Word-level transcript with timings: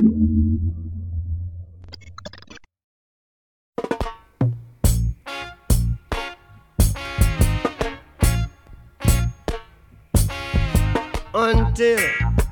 Until 0.00 0.12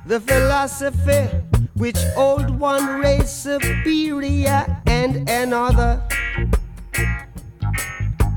the 0.05 0.21
philosophy 0.21 1.29
which 1.75 1.97
old 2.19 2.51
one 2.51 3.01
race 3.01 3.31
superior 3.31 4.67
and 4.87 5.27
another 5.31 6.03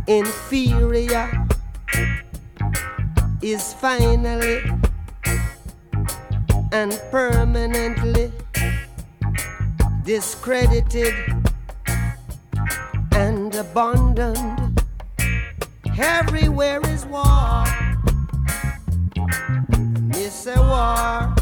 inferior 0.07 1.29
is 3.41 3.73
finally 3.73 4.61
and 6.71 6.97
permanently 7.11 8.31
discredited 10.03 11.13
and 13.11 13.53
abandoned. 13.53 14.81
Everywhere 15.97 16.81
is 16.87 17.05
war. 17.05 17.65
Miss 20.07 20.47
a 20.47 20.57
war. 20.57 21.35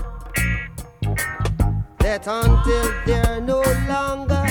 That 2.00 2.28
until 2.28 2.94
they're 3.06 3.42
no 3.42 3.62
longer 3.88 4.46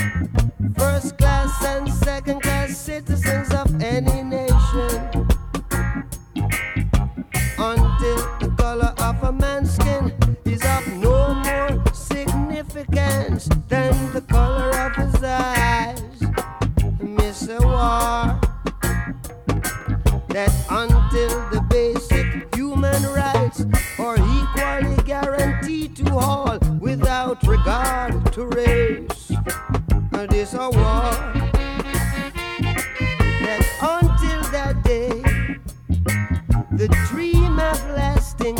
first 0.77 1.19
class 1.19 1.65
and 1.65 1.93
second 1.93 2.43
class 2.43 2.77
citizens 2.77 3.53
of 3.53 3.83
any 3.83 4.23
nation. 4.23 5.18
The 36.79 36.87
dream 37.11 37.59
of 37.59 37.91
lasting 37.91 38.57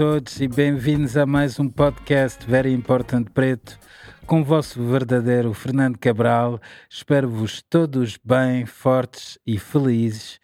todos 0.00 0.40
e 0.40 0.48
bem-vindos 0.48 1.14
a 1.14 1.26
mais 1.26 1.60
um 1.60 1.68
podcast 1.68 2.46
Very 2.46 2.72
Important 2.72 3.24
Preto 3.34 3.78
com 4.26 4.40
o 4.40 4.44
vosso 4.44 4.82
verdadeiro 4.82 5.52
Fernando 5.52 5.98
Cabral. 5.98 6.58
Espero-vos 6.88 7.60
todos 7.68 8.18
bem, 8.24 8.64
fortes 8.64 9.38
e 9.46 9.58
felizes. 9.58 10.40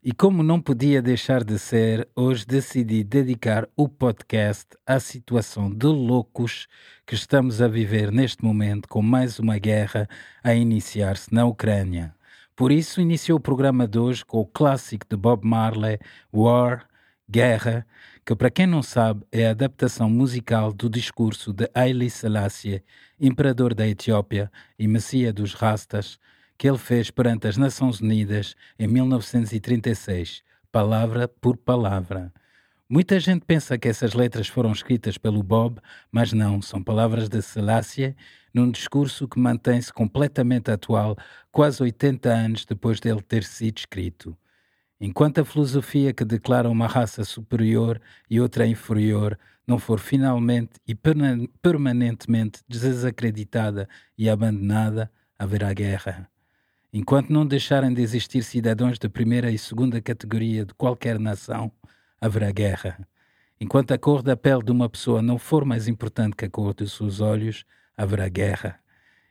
E 0.00 0.12
como 0.12 0.44
não 0.44 0.60
podia 0.60 1.02
deixar 1.02 1.42
de 1.42 1.58
ser, 1.58 2.08
hoje 2.14 2.46
decidi 2.46 3.02
dedicar 3.02 3.68
o 3.76 3.88
podcast 3.88 4.68
à 4.86 5.00
situação 5.00 5.68
de 5.68 5.88
loucos 5.88 6.68
que 7.04 7.16
estamos 7.16 7.60
a 7.60 7.66
viver 7.66 8.12
neste 8.12 8.44
momento 8.44 8.88
com 8.88 9.02
mais 9.02 9.40
uma 9.40 9.58
guerra 9.58 10.08
a 10.40 10.54
iniciar-se 10.54 11.34
na 11.34 11.44
Ucrânia. 11.46 12.14
Por 12.54 12.70
isso, 12.70 13.00
iniciou 13.00 13.38
o 13.38 13.42
programa 13.42 13.88
de 13.88 13.98
hoje 13.98 14.24
com 14.24 14.38
o 14.38 14.46
clássico 14.46 15.04
de 15.10 15.16
Bob 15.16 15.44
Marley, 15.44 15.98
War, 16.32 16.86
Guerra, 17.28 17.84
que 18.24 18.34
para 18.34 18.50
quem 18.50 18.66
não 18.66 18.82
sabe 18.82 19.24
é 19.32 19.46
a 19.46 19.50
adaptação 19.50 20.08
musical 20.08 20.72
do 20.72 20.88
discurso 20.88 21.52
de 21.52 21.68
Haile 21.74 22.08
Selassie, 22.10 22.82
imperador 23.18 23.74
da 23.74 23.86
Etiópia 23.86 24.50
e 24.78 24.86
messias 24.86 25.32
dos 25.32 25.54
Rastas, 25.54 26.18
que 26.56 26.68
ele 26.68 26.78
fez 26.78 27.10
perante 27.10 27.48
as 27.48 27.56
Nações 27.56 28.00
Unidas 28.00 28.54
em 28.78 28.86
1936, 28.86 30.42
palavra 30.70 31.26
por 31.26 31.56
palavra. 31.56 32.32
Muita 32.88 33.20
gente 33.20 33.44
pensa 33.46 33.78
que 33.78 33.88
essas 33.88 34.14
letras 34.14 34.48
foram 34.48 34.72
escritas 34.72 35.16
pelo 35.16 35.42
Bob, 35.42 35.80
mas 36.10 36.32
não, 36.32 36.60
são 36.60 36.82
palavras 36.82 37.28
de 37.28 37.40
Selassie 37.40 38.16
num 38.52 38.70
discurso 38.70 39.28
que 39.28 39.38
mantém-se 39.38 39.92
completamente 39.92 40.70
atual 40.70 41.16
quase 41.52 41.82
80 41.82 42.28
anos 42.28 42.64
depois 42.64 42.98
dele 42.98 43.22
ter 43.22 43.44
sido 43.44 43.78
escrito. 43.78 44.36
Enquanto 45.00 45.38
a 45.38 45.44
filosofia 45.46 46.12
que 46.12 46.26
declara 46.26 46.68
uma 46.68 46.86
raça 46.86 47.24
superior 47.24 47.98
e 48.28 48.38
outra 48.38 48.66
inferior 48.66 49.38
não 49.66 49.78
for 49.78 49.98
finalmente 49.98 50.72
e 50.86 50.94
permanentemente 50.94 52.60
desacreditada 52.68 53.88
e 54.18 54.28
abandonada, 54.28 55.10
haverá 55.38 55.72
guerra. 55.72 56.28
Enquanto 56.92 57.30
não 57.30 57.46
deixarem 57.46 57.94
de 57.94 58.02
existir 58.02 58.42
cidadãos 58.42 58.98
de 58.98 59.08
primeira 59.08 59.50
e 59.50 59.56
segunda 59.56 60.02
categoria 60.02 60.66
de 60.66 60.74
qualquer 60.74 61.18
nação, 61.18 61.72
haverá 62.20 62.50
guerra. 62.50 62.98
Enquanto 63.58 63.92
a 63.92 63.98
cor 63.98 64.22
da 64.22 64.36
pele 64.36 64.62
de 64.62 64.72
uma 64.72 64.88
pessoa 64.88 65.22
não 65.22 65.38
for 65.38 65.64
mais 65.64 65.88
importante 65.88 66.36
que 66.36 66.44
a 66.44 66.50
cor 66.50 66.74
dos 66.74 66.92
seus 66.92 67.20
olhos, 67.20 67.64
haverá 67.96 68.28
guerra. 68.28 68.78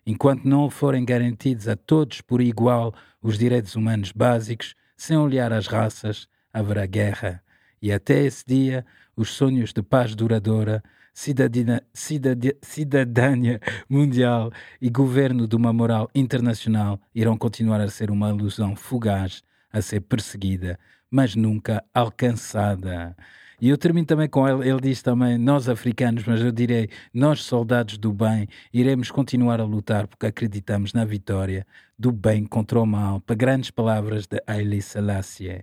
Enquanto 0.03 0.45
não 0.45 0.69
forem 0.69 1.05
garantidos 1.05 1.67
a 1.67 1.75
todos 1.75 2.21
por 2.21 2.41
igual 2.41 2.93
os 3.21 3.37
direitos 3.37 3.75
humanos 3.75 4.11
básicos, 4.11 4.73
sem 4.99 5.15
olhar 5.15 5.53
as 5.53 5.65
raças, 5.65 6.27
haverá 6.53 6.85
guerra. 6.85 7.41
E 7.81 7.89
até 7.89 8.21
esse 8.25 8.43
dia, 8.45 8.85
os 9.15 9.29
sonhos 9.29 9.71
de 9.71 9.81
paz 9.81 10.13
duradoura, 10.13 10.83
cidadania, 11.13 11.81
cidadania, 11.93 12.57
cidadania 12.61 13.61
mundial 13.89 14.51
e 14.81 14.89
governo 14.89 15.47
de 15.47 15.55
uma 15.55 15.71
moral 15.71 16.09
internacional 16.13 16.99
irão 17.15 17.37
continuar 17.37 17.79
a 17.79 17.87
ser 17.87 18.11
uma 18.11 18.29
ilusão 18.29 18.75
fugaz, 18.75 19.41
a 19.71 19.81
ser 19.81 20.01
perseguida, 20.01 20.77
mas 21.09 21.33
nunca 21.33 21.81
alcançada. 21.93 23.15
E 23.61 23.67
eu 23.69 23.77
termino 23.77 24.07
também 24.07 24.29
com 24.29 24.47
ele, 24.47 24.69
ele 24.69 24.79
diz 24.79 25.01
também, 25.01 25.37
nós 25.37 25.67
africanos, 25.67 26.23
mas 26.25 26.41
eu 26.41 26.51
direi, 26.51 26.89
nós 27.13 27.43
soldados 27.43 27.97
do 27.97 28.13
bem, 28.13 28.47
iremos 28.73 29.11
continuar 29.11 29.59
a 29.59 29.65
lutar 29.65 30.07
porque 30.07 30.27
acreditamos 30.27 30.93
na 30.93 31.03
vitória 31.03 31.67
do 31.97 32.11
bem 32.11 32.45
contra 32.45 32.79
o 32.79 32.85
mal, 32.85 33.19
para 33.19 33.35
grandes 33.35 33.69
palavras 33.69 34.25
de 34.25 34.41
Haile 34.47 34.81
Selassie. 34.81 35.61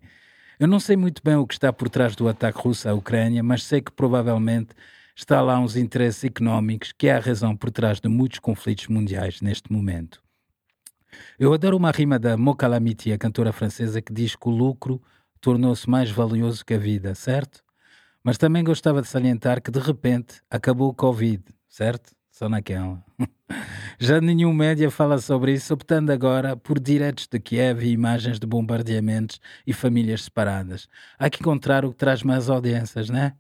Eu 0.59 0.69
não 0.69 0.79
sei 0.79 0.97
muito 0.97 1.23
bem 1.25 1.37
o 1.37 1.47
que 1.47 1.55
está 1.55 1.73
por 1.73 1.89
trás 1.89 2.15
do 2.15 2.29
ataque 2.29 2.59
russo 2.59 2.87
à 2.87 2.93
Ucrânia, 2.93 3.43
mas 3.43 3.63
sei 3.63 3.81
que 3.81 3.93
provavelmente 3.93 4.75
está 5.15 5.41
lá 5.41 5.59
uns 5.59 5.77
interesses 5.77 6.25
económicos, 6.25 6.93
que 6.93 7.09
é 7.09 7.17
a 7.17 7.21
razão 7.21 7.57
por 7.57 7.71
trás 7.71 7.99
de 7.99 8.09
muitos 8.09 8.39
conflitos 8.39 8.89
mundiais 8.89 9.41
neste 9.41 9.73
momento. 9.73 10.23
Eu 11.39 11.55
adoro 11.55 11.79
uma 11.79 11.91
rima 11.91 12.19
da 12.19 12.37
Mokalamiti, 12.37 13.11
a 13.11 13.19
cantora 13.19 13.53
francesa, 13.53 14.03
que 14.03 14.13
diz 14.13 14.37
que 14.37 14.49
o 14.49 14.51
lucro 14.51 15.01
tornou-se 15.41 15.89
mais 15.89 16.11
valioso 16.11 16.65
que 16.65 16.75
a 16.75 16.79
vida, 16.79 17.15
certo? 17.15 17.66
Mas 18.27 18.37
também 18.37 18.65
gostava 18.65 19.01
de 19.01 19.07
salientar 19.07 19.63
que 19.63 19.71
de 19.71 19.79
repente 19.79 20.43
acabou 20.51 20.89
o 20.89 20.95
Covid, 20.95 21.45
certo? 21.69 22.11
Só 22.29 22.49
naquela. 22.49 23.01
Já 24.01 24.21
nenhum 24.21 24.53
média 24.53 24.91
fala 24.91 25.19
sobre 25.19 25.53
isso, 25.53 25.73
optando 25.73 26.11
agora 26.11 26.57
por 26.57 26.81
diretos 26.81 27.29
de 27.29 27.39
Kiev 27.39 27.85
e 27.85 27.93
imagens 27.93 28.41
de 28.41 28.45
bombardeamentos 28.45 29.41
e 29.65 29.73
famílias 29.73 30.25
separadas. 30.25 30.89
Há 31.17 31.31
que 31.31 31.39
encontrar 31.39 31.85
o 31.85 31.91
que 31.91 31.97
traz 31.99 32.25
mais 32.25 32.51
audiências, 32.51 33.09
né? 33.09 33.33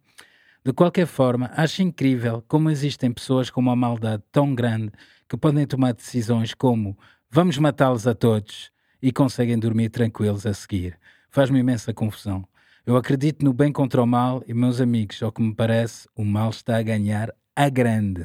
De 0.64 0.72
qualquer 0.72 1.08
forma, 1.08 1.50
acho 1.56 1.82
incrível 1.82 2.44
como 2.46 2.70
existem 2.70 3.12
pessoas 3.12 3.50
com 3.50 3.60
uma 3.60 3.74
maldade 3.74 4.22
tão 4.30 4.54
grande 4.54 4.92
que 5.28 5.36
podem 5.36 5.66
tomar 5.66 5.94
decisões 5.94 6.54
como 6.54 6.96
vamos 7.28 7.58
matá-los 7.58 8.06
a 8.06 8.14
todos 8.14 8.70
e 9.02 9.10
conseguem 9.10 9.58
dormir 9.58 9.88
tranquilos 9.88 10.46
a 10.46 10.54
seguir. 10.54 10.96
Faz-me 11.28 11.58
imensa 11.58 11.92
confusão. 11.92 12.46
Eu 12.86 12.96
acredito 12.96 13.44
no 13.44 13.52
bem 13.52 13.72
contra 13.72 14.00
o 14.00 14.06
mal 14.06 14.44
e, 14.46 14.54
meus 14.54 14.80
amigos, 14.80 15.20
ao 15.20 15.32
que 15.32 15.42
me 15.42 15.52
parece, 15.52 16.08
o 16.14 16.24
mal 16.24 16.50
está 16.50 16.78
a 16.78 16.82
ganhar 16.82 17.34
a 17.56 17.68
grande. 17.68 18.24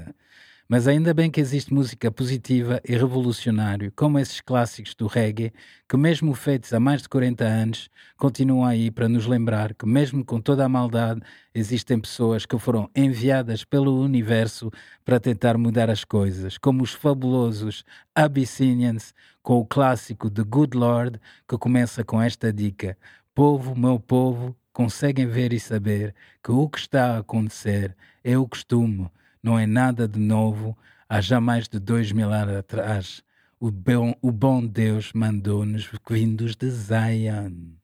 Mas 0.69 0.87
ainda 0.87 1.15
bem 1.15 1.31
que 1.31 1.41
existe 1.41 1.73
música 1.73 2.11
positiva 2.11 2.79
e 2.87 2.95
revolucionária, 2.95 3.91
como 3.95 4.19
esses 4.19 4.39
clássicos 4.39 4.93
do 4.93 5.07
reggae, 5.07 5.51
que 5.89 5.97
mesmo 5.97 6.35
feitos 6.35 6.71
há 6.73 6.79
mais 6.79 7.01
de 7.01 7.09
40 7.09 7.43
anos, 7.43 7.89
continuam 8.15 8.63
aí 8.63 8.91
para 8.91 9.09
nos 9.09 9.25
lembrar 9.25 9.73
que 9.73 9.87
mesmo 9.87 10.23
com 10.23 10.39
toda 10.39 10.63
a 10.63 10.69
maldade, 10.69 11.21
existem 11.55 11.99
pessoas 11.99 12.45
que 12.45 12.57
foram 12.59 12.87
enviadas 12.95 13.63
pelo 13.63 13.99
universo 13.99 14.71
para 15.03 15.19
tentar 15.19 15.57
mudar 15.57 15.89
as 15.89 16.05
coisas, 16.05 16.59
como 16.59 16.83
os 16.83 16.93
fabulosos 16.93 17.83
Abyssinians, 18.13 19.11
com 19.41 19.57
o 19.57 19.65
clássico 19.65 20.29
The 20.29 20.43
Good 20.43 20.77
Lord, 20.77 21.19
que 21.49 21.57
começa 21.57 22.03
com 22.03 22.21
esta 22.21 22.53
dica: 22.53 22.95
Povo, 23.33 23.73
meu 23.75 23.97
povo, 23.97 24.55
conseguem 24.73 25.25
ver 25.25 25.53
e 25.53 25.59
saber 25.59 26.13
que 26.43 26.51
o 26.51 26.67
que 26.67 26.79
está 26.79 27.15
a 27.15 27.19
acontecer 27.19 27.95
é 28.23 28.37
o 28.37 28.45
costume, 28.45 29.09
não 29.41 29.57
é 29.57 29.65
nada 29.65 30.05
de 30.05 30.19
novo. 30.19 30.77
Há 31.07 31.21
já 31.21 31.39
mais 31.39 31.69
de 31.69 31.79
dois 31.79 32.11
mil 32.11 32.29
anos 32.31 32.55
atrás, 32.57 33.23
o 33.57 33.71
bom, 33.71 34.13
o 34.21 34.33
bom 34.33 34.65
Deus 34.65 35.13
mandou-nos 35.13 35.89
vindos 36.09 36.57
de 36.57 36.69
Zion. 36.69 37.80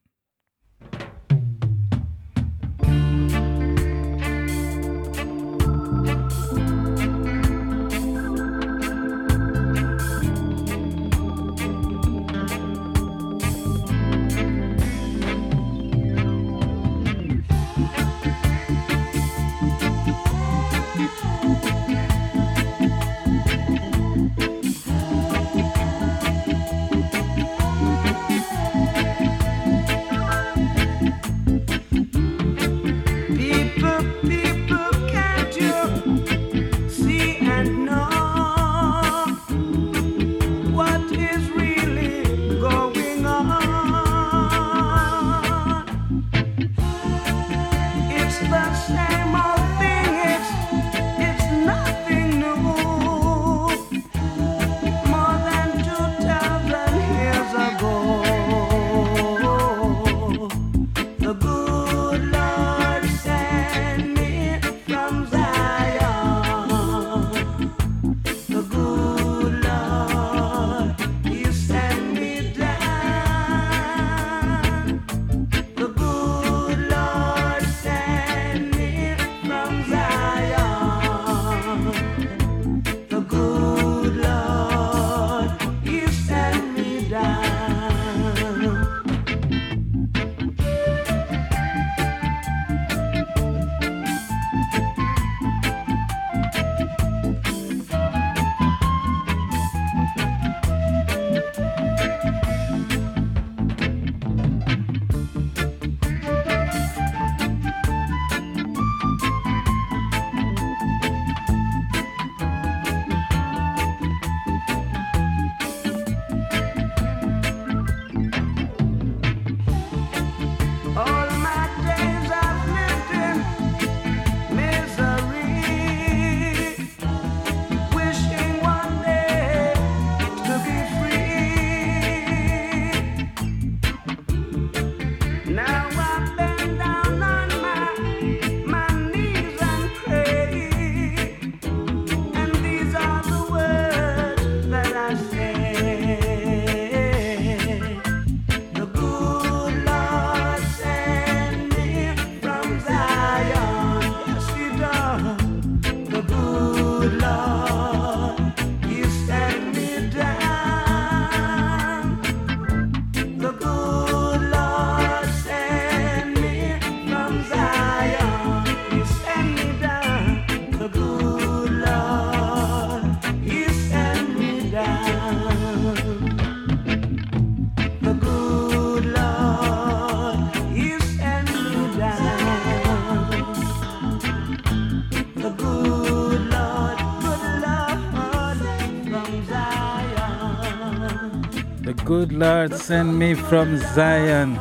Lord 192.37 192.77
Send 192.77 193.13
Me 193.13 193.33
From 193.33 193.77
Zion, 193.95 194.53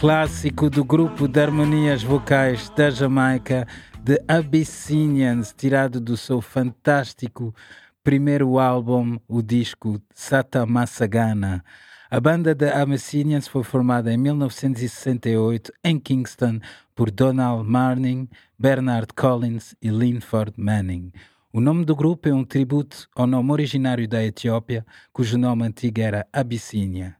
clássico 0.00 0.68
do 0.68 0.84
grupo 0.84 1.28
de 1.28 1.40
harmonias 1.40 2.02
vocais 2.02 2.68
da 2.70 2.90
Jamaica, 2.90 3.68
The 4.04 4.18
Abyssinians, 4.26 5.54
tirado 5.56 6.00
do 6.00 6.16
seu 6.16 6.40
fantástico 6.40 7.54
primeiro 8.02 8.58
álbum, 8.58 9.16
o 9.28 9.40
disco 9.40 10.02
Sata 10.12 10.66
Massagana. 10.66 11.64
A 12.10 12.18
banda 12.18 12.52
The 12.52 12.72
Abyssinians 12.72 13.46
foi 13.46 13.62
formada 13.62 14.12
em 14.12 14.16
1968 14.16 15.72
em 15.84 16.00
Kingston 16.00 16.58
por 16.96 17.12
Donald 17.12 17.64
Marning, 17.64 18.28
Bernard 18.58 19.14
Collins 19.14 19.72
e 19.80 19.88
Linford 19.88 20.54
Manning. 20.56 21.12
O 21.50 21.62
nome 21.62 21.82
do 21.82 21.96
grupo 21.96 22.28
é 22.28 22.34
um 22.34 22.44
tributo 22.44 23.08
ao 23.16 23.26
nome 23.26 23.50
originário 23.52 24.06
da 24.06 24.22
Etiópia, 24.22 24.84
cujo 25.10 25.38
nome 25.38 25.64
antigo 25.64 25.98
era 25.98 26.28
Abissínia. 26.30 27.16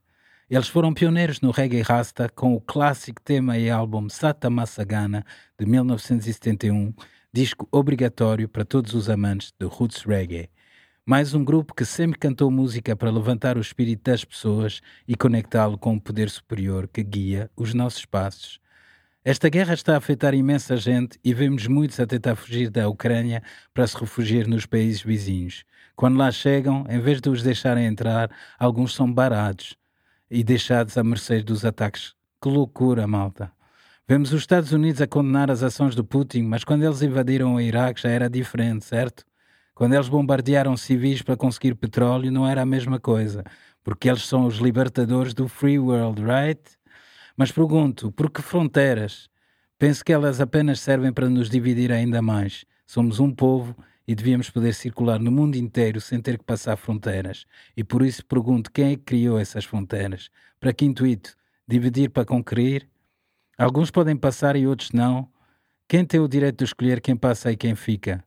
Eles 0.51 0.69
foram 0.69 0.93
pioneiros 0.93 1.41
no 1.41 1.51
reggae 1.51 1.81
rasta 1.81 2.29
com 2.29 2.53
o 2.53 2.61
clássico 2.61 3.23
tema 3.23 3.57
e 3.57 3.71
álbum 3.71 4.07
Sata 4.11 4.51
Massagana 4.51 5.25
de 5.59 5.65
1971, 5.65 6.93
disco 7.33 7.67
obrigatório 7.73 8.47
para 8.51 8.67
todos 8.67 8.93
os 8.93 9.09
amantes 9.09 9.51
do 9.59 9.67
roots 9.67 10.03
reggae. 10.03 10.51
Mais 11.07 11.33
um 11.33 11.43
grupo 11.43 11.73
que 11.73 11.87
sempre 11.87 12.19
cantou 12.19 12.51
música 12.51 12.95
para 12.95 13.11
levantar 13.11 13.57
o 13.57 13.63
espírito 13.63 14.11
das 14.11 14.27
pessoas 14.27 14.83
e 15.07 15.17
conectá-lo 15.17 15.79
com 15.79 15.97
o 15.97 16.01
poder 16.01 16.29
superior 16.29 16.87
que 16.87 17.03
guia 17.03 17.51
os 17.57 17.73
nossos 17.73 18.05
passos 18.05 18.61
esta 19.31 19.51
guerra 19.51 19.75
está 19.75 19.93
a 19.93 19.99
afetar 19.99 20.33
imensa 20.33 20.75
gente 20.79 21.21
e 21.23 21.35
vemos 21.35 21.67
muitos 21.67 22.01
a 22.01 22.07
tentar 22.07 22.35
fugir 22.35 22.71
da 22.71 22.89
Ucrânia 22.89 23.43
para 23.75 23.87
se 23.87 23.95
refugiar 23.95 24.49
nos 24.49 24.65
países 24.65 25.03
vizinhos. 25.03 25.65
Quando 25.95 26.17
lá 26.17 26.33
chegam, 26.33 26.87
em 26.89 26.99
vez 26.99 27.21
de 27.21 27.29
os 27.29 27.43
deixarem 27.43 27.85
entrar, 27.85 28.31
alguns 28.59 28.95
são 28.95 29.13
barados 29.13 29.77
e 30.31 30.43
deixados 30.43 30.97
à 30.97 31.05
mercê 31.05 31.43
dos 31.43 31.63
ataques. 31.63 32.15
Que 32.41 32.49
loucura, 32.49 33.07
malta! 33.07 33.53
Vemos 34.09 34.33
os 34.33 34.41
Estados 34.41 34.73
Unidos 34.73 35.03
a 35.03 35.07
condenar 35.07 35.51
as 35.51 35.63
ações 35.63 35.95
do 35.95 36.03
Putin, 36.03 36.45
mas 36.45 36.65
quando 36.65 36.85
eles 36.85 37.03
invadiram 37.03 37.57
o 37.57 37.61
Iraque 37.61 38.01
já 38.01 38.09
era 38.09 38.31
diferente, 38.31 38.87
certo? 38.87 39.27
Quando 39.75 39.93
eles 39.93 40.09
bombardearam 40.09 40.75
civis 40.75 41.21
para 41.21 41.37
conseguir 41.37 41.75
petróleo, 41.75 42.33
não 42.33 42.49
era 42.49 42.63
a 42.63 42.67
mesma 42.67 42.99
coisa, 42.99 43.45
porque 43.85 44.09
eles 44.09 44.23
são 44.23 44.47
os 44.47 44.57
libertadores 44.57 45.35
do 45.35 45.47
free 45.49 45.79
world, 45.79 46.23
right? 46.25 46.78
Mas 47.39 47.53
pergunto, 47.53 48.11
por 48.11 48.33
que 48.33 48.43
fronteiras? 48.43 49.31
Penso 49.79 50.05
que 50.05 50.13
elas 50.13 50.41
apenas 50.41 50.81
servem 50.81 51.13
para 51.13 51.31
nos 51.31 51.49
dividir 51.49 51.93
ainda 51.93 52.21
mais. 52.21 52.65
Somos 52.85 53.21
um 53.21 53.31
povo 53.31 53.77
e 54.09 54.13
devíamos 54.13 54.51
poder 54.51 54.75
circular 54.75 55.21
no 55.21 55.31
mundo 55.31 55.55
inteiro 55.55 56.01
sem 56.01 56.21
ter 56.21 56.37
que 56.37 56.43
passar 56.43 56.77
fronteiras. 56.77 57.47
E 57.77 57.85
por 57.85 58.03
isso 58.03 58.27
pergunto 58.27 58.73
quem 58.73 58.87
é 58.87 58.97
que 58.97 59.05
criou 59.05 59.39
essas 59.39 59.65
fronteiras? 59.65 60.31
Para 60.59 60.73
que 60.73 60.85
intuito? 60.85 61.37
Dividir 61.65 62.11
para 62.11 62.25
conquerir? 62.25 62.89
Alguns 63.57 63.93
podem 63.93 64.17
passar 64.17 64.57
e 64.57 64.67
outros 64.67 64.91
não. 64.91 65.29
Quem 65.87 66.05
tem 66.05 66.19
o 66.19 66.27
direito 66.27 66.59
de 66.59 66.65
escolher 66.65 67.01
quem 67.01 67.15
passa 67.15 67.53
e 67.53 67.57
quem 67.57 67.77
fica? 67.77 68.25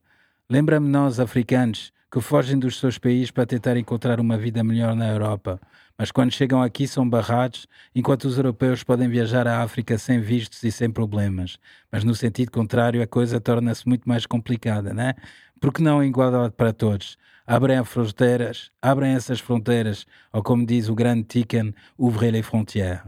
Lembra-me 0.48 0.88
nós, 0.88 1.20
africanos, 1.20 1.92
que 2.12 2.20
fogem 2.20 2.58
dos 2.58 2.78
seus 2.78 2.98
países 2.98 3.30
para 3.30 3.46
tentar 3.46 3.76
encontrar 3.76 4.20
uma 4.20 4.36
vida 4.36 4.62
melhor 4.62 4.94
na 4.94 5.08
Europa 5.08 5.58
mas 5.98 6.10
quando 6.10 6.32
chegam 6.32 6.62
aqui 6.62 6.88
são 6.88 7.08
barrados, 7.08 7.68
enquanto 7.94 8.24
os 8.24 8.36
europeus 8.36 8.82
podem 8.82 9.08
viajar 9.08 9.46
à 9.46 9.62
África 9.62 9.96
sem 9.98 10.20
vistos 10.20 10.62
e 10.64 10.72
sem 10.72 10.90
problemas. 10.90 11.58
Mas 11.90 12.02
no 12.02 12.14
sentido 12.14 12.50
contrário, 12.50 13.02
a 13.02 13.06
coisa 13.06 13.40
torna-se 13.40 13.86
muito 13.86 14.08
mais 14.08 14.26
complicada, 14.26 14.92
né? 14.92 15.14
Porque 15.60 15.82
não 15.82 16.02
igualdade 16.02 16.54
para 16.56 16.72
todos? 16.72 17.16
Abrem 17.46 17.78
as 17.78 17.88
fronteiras, 17.88 18.72
abrem 18.82 19.14
essas 19.14 19.40
fronteiras, 19.40 20.04
ou 20.32 20.42
como 20.42 20.66
diz 20.66 20.88
o 20.88 20.94
grande 20.94 21.22
Tiken, 21.24 21.72
ouvrez 21.96 22.32
les 22.32 22.46
frontières. 22.46 23.02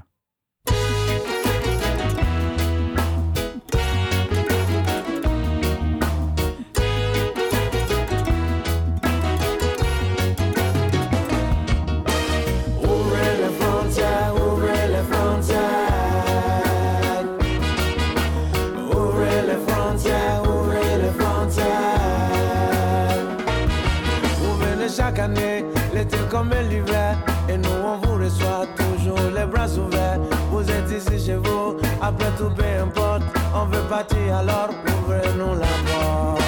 Comme 26.31 26.51
l'hiver. 26.69 27.17
Et 27.49 27.57
nous, 27.57 27.69
on 27.85 27.99
vous 27.99 28.25
reçoit 28.25 28.67
toujours 28.77 29.31
les 29.35 29.47
bras 29.47 29.69
ouverts. 29.69 30.19
Vous 30.51 30.69
êtes 30.71 30.91
ici 30.91 31.27
chez 31.27 31.37
vous, 31.37 31.77
après 32.01 32.31
tout, 32.37 32.51
peu 32.51 32.65
importe. 32.83 33.23
On 33.55 33.67
veut 33.67 33.87
partir, 33.89 34.37
alors 34.37 34.71
ouvrez-nous 34.87 35.55
la 35.55 35.75
porte. 35.87 36.43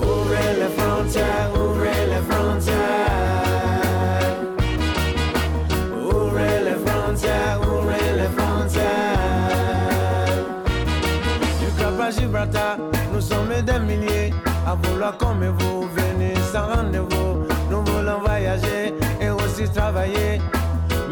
Ouvrez 0.00 0.54
les 0.58 0.72
frontières, 0.76 1.50
ouvrez 1.54 2.06
les 2.12 2.22
frontières. 2.30 2.78
Ouvrez 5.94 6.64
les 6.64 6.78
frontières, 6.84 7.60
ouvrez 7.60 8.12
les 8.16 8.30
frontières. 8.36 8.82
Du 11.60 11.68
Cap 11.78 12.00
à 12.00 12.10
Gibraltar, 12.10 12.76
nous 13.12 13.20
sommes 13.20 13.54
des 13.64 13.78
milliers 13.78 14.30
à 14.66 14.74
vouloir 14.74 15.16
comme 15.18 15.44
vous 15.58 15.81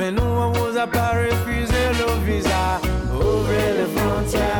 Mais 0.00 0.10
nous, 0.12 0.22
on 0.22 0.50
vous 0.52 0.78
a 0.78 0.86
pas 0.86 1.10
refusé 1.10 1.82
le 1.98 2.24
visa. 2.24 2.80
Ouvrez 3.12 3.72
les 3.76 4.00
frontières, 4.00 4.59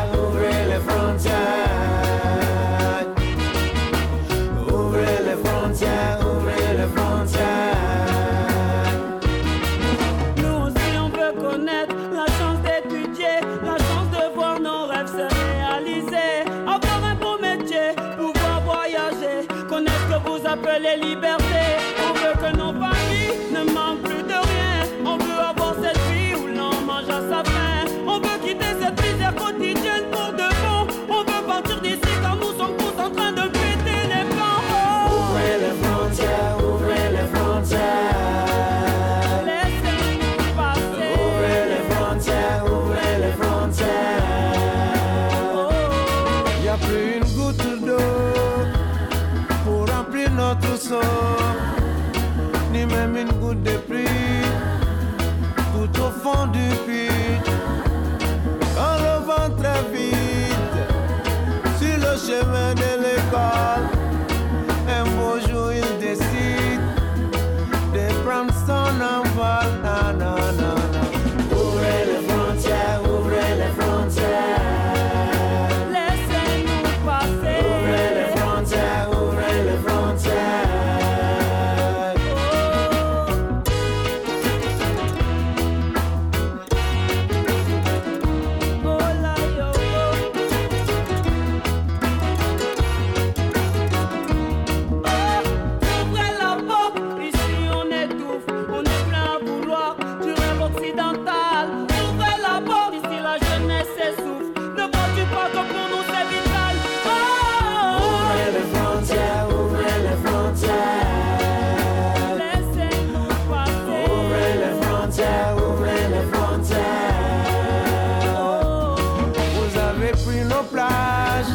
plages 120.62 121.54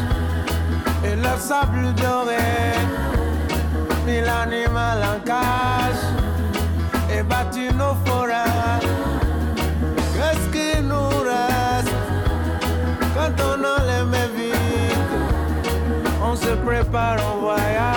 et 1.04 1.16
le 1.16 1.40
sable 1.40 1.94
doré. 1.96 2.38
Mille 4.06 4.30
animaux 4.44 5.02
en 5.14 5.20
cage 5.26 6.04
et 7.12 7.24
battu 7.24 7.74
nos 7.74 7.96
forêts. 8.06 8.80
Qu'est-ce 10.14 10.48
qui 10.50 10.82
nous 10.82 11.10
reste 11.30 11.96
quand 13.16 13.36
on 13.50 13.60
enlève 13.64 14.30
vite? 14.36 15.14
On 16.24 16.36
se 16.36 16.54
prépare 16.66 17.18
en 17.26 17.40
voyage. 17.40 17.95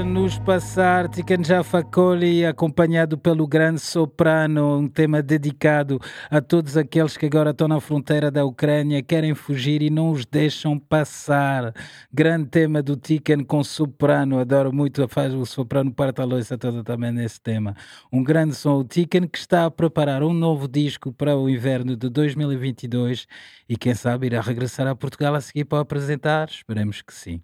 Deixa-nos 0.00 0.38
passar, 0.38 1.10
Tiken 1.10 1.44
Jaffa 1.44 1.82
Coli, 1.82 2.46
acompanhado 2.46 3.18
pelo 3.18 3.46
grande 3.46 3.82
soprano, 3.82 4.78
um 4.78 4.88
tema 4.88 5.20
dedicado 5.20 6.00
a 6.30 6.40
todos 6.40 6.74
aqueles 6.74 7.18
que 7.18 7.26
agora 7.26 7.50
estão 7.50 7.68
na 7.68 7.78
fronteira 7.82 8.30
da 8.30 8.42
Ucrânia, 8.42 9.02
querem 9.02 9.34
fugir 9.34 9.82
e 9.82 9.90
não 9.90 10.10
os 10.10 10.24
deixam 10.24 10.78
passar. 10.78 11.74
Grande 12.10 12.48
tema 12.48 12.82
do 12.82 12.96
Tiken 12.96 13.44
com 13.44 13.62
soprano, 13.62 14.38
adoro 14.38 14.72
muito, 14.72 15.06
faz 15.06 15.34
o 15.34 15.44
soprano 15.44 15.92
parte 15.92 16.22
a 16.22 16.24
louça 16.24 16.56
toda 16.56 16.82
também 16.82 17.12
nesse 17.12 17.38
tema. 17.38 17.76
Um 18.10 18.24
grande 18.24 18.54
som, 18.54 18.78
o 18.78 18.84
Tiken 18.84 19.28
que 19.28 19.36
está 19.36 19.66
a 19.66 19.70
preparar 19.70 20.22
um 20.22 20.32
novo 20.32 20.66
disco 20.66 21.12
para 21.12 21.36
o 21.36 21.46
inverno 21.46 21.94
de 21.94 22.08
2022 22.08 23.26
e 23.68 23.76
quem 23.76 23.94
sabe 23.94 24.28
irá 24.28 24.40
regressar 24.40 24.86
a 24.86 24.96
Portugal 24.96 25.34
a 25.34 25.42
seguir 25.42 25.66
para 25.66 25.80
apresentar, 25.80 26.48
esperemos 26.48 27.02
que 27.02 27.12
sim. 27.12 27.42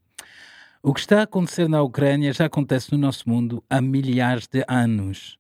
O 0.88 0.95
que 0.95 1.00
está 1.00 1.19
a 1.19 1.23
acontecer 1.25 1.69
na 1.69 1.83
Ucrânia 1.83 2.33
já 2.33 2.45
acontece 2.45 2.93
no 2.93 2.99
nosso 2.99 3.28
mundo 3.28 3.61
há 3.69 3.81
milhares 3.81 4.47
de 4.47 4.64
anos. 4.69 5.37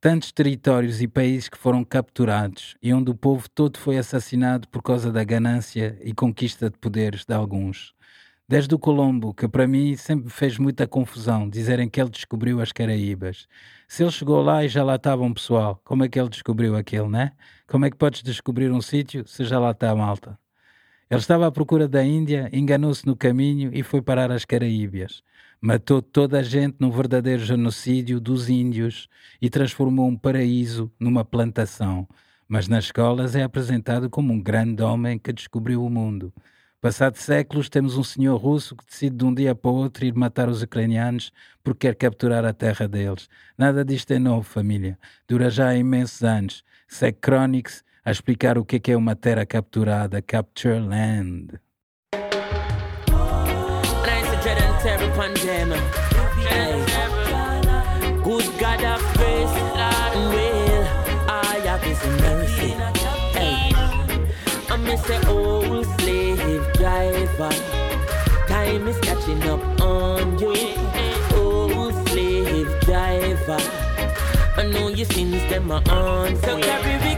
Tantos 0.00 0.30
territórios 0.30 1.02
e 1.02 1.08
países 1.08 1.48
que 1.48 1.58
foram 1.58 1.82
capturados 1.82 2.76
e 2.80 2.94
onde 2.94 3.10
o 3.10 3.14
povo 3.16 3.50
todo 3.50 3.78
foi 3.78 3.98
assassinado 3.98 4.68
por 4.68 4.80
causa 4.80 5.10
da 5.10 5.24
ganância 5.24 5.98
e 6.04 6.14
conquista 6.14 6.70
de 6.70 6.78
poderes 6.78 7.24
de 7.24 7.34
alguns. 7.34 7.92
Desde 8.48 8.72
o 8.72 8.78
Colombo, 8.78 9.34
que 9.34 9.48
para 9.48 9.66
mim 9.66 9.96
sempre 9.96 10.30
fez 10.30 10.56
muita 10.56 10.86
confusão, 10.86 11.50
dizerem 11.50 11.88
que 11.88 12.00
ele 12.00 12.10
descobriu 12.10 12.60
as 12.60 12.70
Caraíbas. 12.70 13.48
Se 13.88 14.04
ele 14.04 14.12
chegou 14.12 14.40
lá 14.40 14.64
e 14.64 14.68
já 14.68 14.84
lá 14.84 14.94
estava 14.94 15.24
um 15.24 15.34
pessoal, 15.34 15.80
como 15.84 16.04
é 16.04 16.08
que 16.08 16.20
ele 16.20 16.28
descobriu 16.28 16.76
aquele, 16.76 17.08
né? 17.08 17.32
Como 17.66 17.86
é 17.86 17.90
que 17.90 17.96
podes 17.96 18.22
descobrir 18.22 18.70
um 18.70 18.80
sítio 18.80 19.26
se 19.26 19.44
já 19.44 19.58
lá 19.58 19.72
está 19.72 19.90
a 19.90 19.96
malta? 19.96 20.38
Ele 21.10 21.18
estava 21.18 21.44
à 21.44 21.50
procura 21.50 21.88
da 21.88 22.04
Índia, 22.04 22.48
enganou-se 22.52 23.04
no 23.04 23.16
caminho 23.16 23.72
e 23.74 23.82
foi 23.82 24.00
parar 24.00 24.30
às 24.30 24.44
Caraíbias. 24.44 25.24
Matou 25.60 26.00
toda 26.00 26.38
a 26.38 26.42
gente 26.42 26.76
num 26.78 26.88
verdadeiro 26.88 27.44
genocídio 27.44 28.20
dos 28.20 28.48
índios 28.48 29.08
e 29.42 29.50
transformou 29.50 30.06
um 30.06 30.16
paraíso 30.16 30.88
numa 31.00 31.24
plantação. 31.24 32.06
Mas 32.46 32.68
nas 32.68 32.84
escolas 32.84 33.34
é 33.34 33.42
apresentado 33.42 34.08
como 34.08 34.32
um 34.32 34.40
grande 34.40 34.84
homem 34.84 35.18
que 35.18 35.32
descobriu 35.32 35.84
o 35.84 35.90
mundo. 35.90 36.32
Passados 36.80 37.22
séculos, 37.22 37.68
temos 37.68 37.96
um 37.98 38.04
senhor 38.04 38.36
russo 38.36 38.76
que 38.76 38.86
decide 38.86 39.16
de 39.16 39.24
um 39.24 39.34
dia 39.34 39.52
para 39.52 39.70
o 39.70 39.74
outro 39.74 40.04
ir 40.04 40.14
matar 40.14 40.48
os 40.48 40.62
ucranianos 40.62 41.32
porque 41.64 41.88
quer 41.88 41.96
capturar 41.96 42.44
a 42.44 42.52
terra 42.52 42.86
deles. 42.86 43.28
Nada 43.58 43.84
disto 43.84 44.12
é 44.12 44.18
novo, 44.20 44.44
família. 44.44 44.96
Dura 45.26 45.50
já 45.50 45.70
há 45.70 45.76
imensos 45.76 46.22
anos. 46.22 46.64
Segue 46.86 47.18
Chronix 47.20 47.82
a 48.04 48.10
explicar 48.10 48.56
o 48.58 48.64
que 48.64 48.76
é 48.76 48.78
que 48.78 48.92
é 48.92 48.96
uma 48.96 49.14
terra 49.14 49.44
capturada, 49.44 50.22
Capture 50.22 50.80
Land. 50.80 51.60
Nice 54.06 54.30
to 54.30 54.36
dread 54.42 54.62
and 54.62 54.80
terror 54.82 55.10
upon 55.12 55.34
them. 55.34 55.72
Hey. 56.48 56.84
Good 58.22 58.44
God 58.58 58.84
of 58.84 59.02
grace 59.16 59.56
and 59.76 60.34
will, 60.34 60.84
I 61.28 61.60
have 61.66 61.82
His 61.82 62.02
mercy. 62.22 62.74
Hey. 63.34 63.72
I 64.70 64.76
miss 64.76 65.02
the 65.02 65.28
old 65.28 65.86
slave 66.00 66.72
driver. 66.74 67.50
Time 68.48 68.88
is 68.88 68.98
catching 69.00 69.42
up 69.48 69.80
on 69.80 70.38
you, 70.38 70.56
old 71.34 72.08
slave 72.08 72.80
driver. 72.80 73.58
I 74.56 74.66
know 74.72 74.88
your 74.88 75.06
sins 75.06 75.42
them 75.50 75.70
are 75.70 75.82
on, 75.88 76.36
so 76.36 76.58
carry 76.60 77.09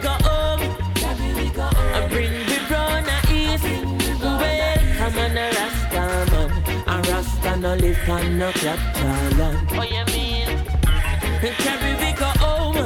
Rasta 5.73 6.31
man, 6.33 6.51
a 6.87 7.03
Rasta 7.11 7.57
no 7.57 7.75
live 7.75 8.09
on 8.09 8.39
no 8.39 8.53
capital 8.53 9.39
land. 9.39 9.71
What 9.77 9.91
you 9.91 10.05
mean? 10.13 10.59
Carry 11.59 11.95
we 11.97 12.13
go 12.13 12.27
home. 12.41 12.77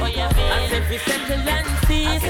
What 0.00 0.12
you 0.12 0.28
mean? 0.36 0.52
I 0.52 0.66
said 0.68 0.90
we 0.90 0.98
settle 0.98 1.48
and 1.48 1.66
cease. 1.86 2.24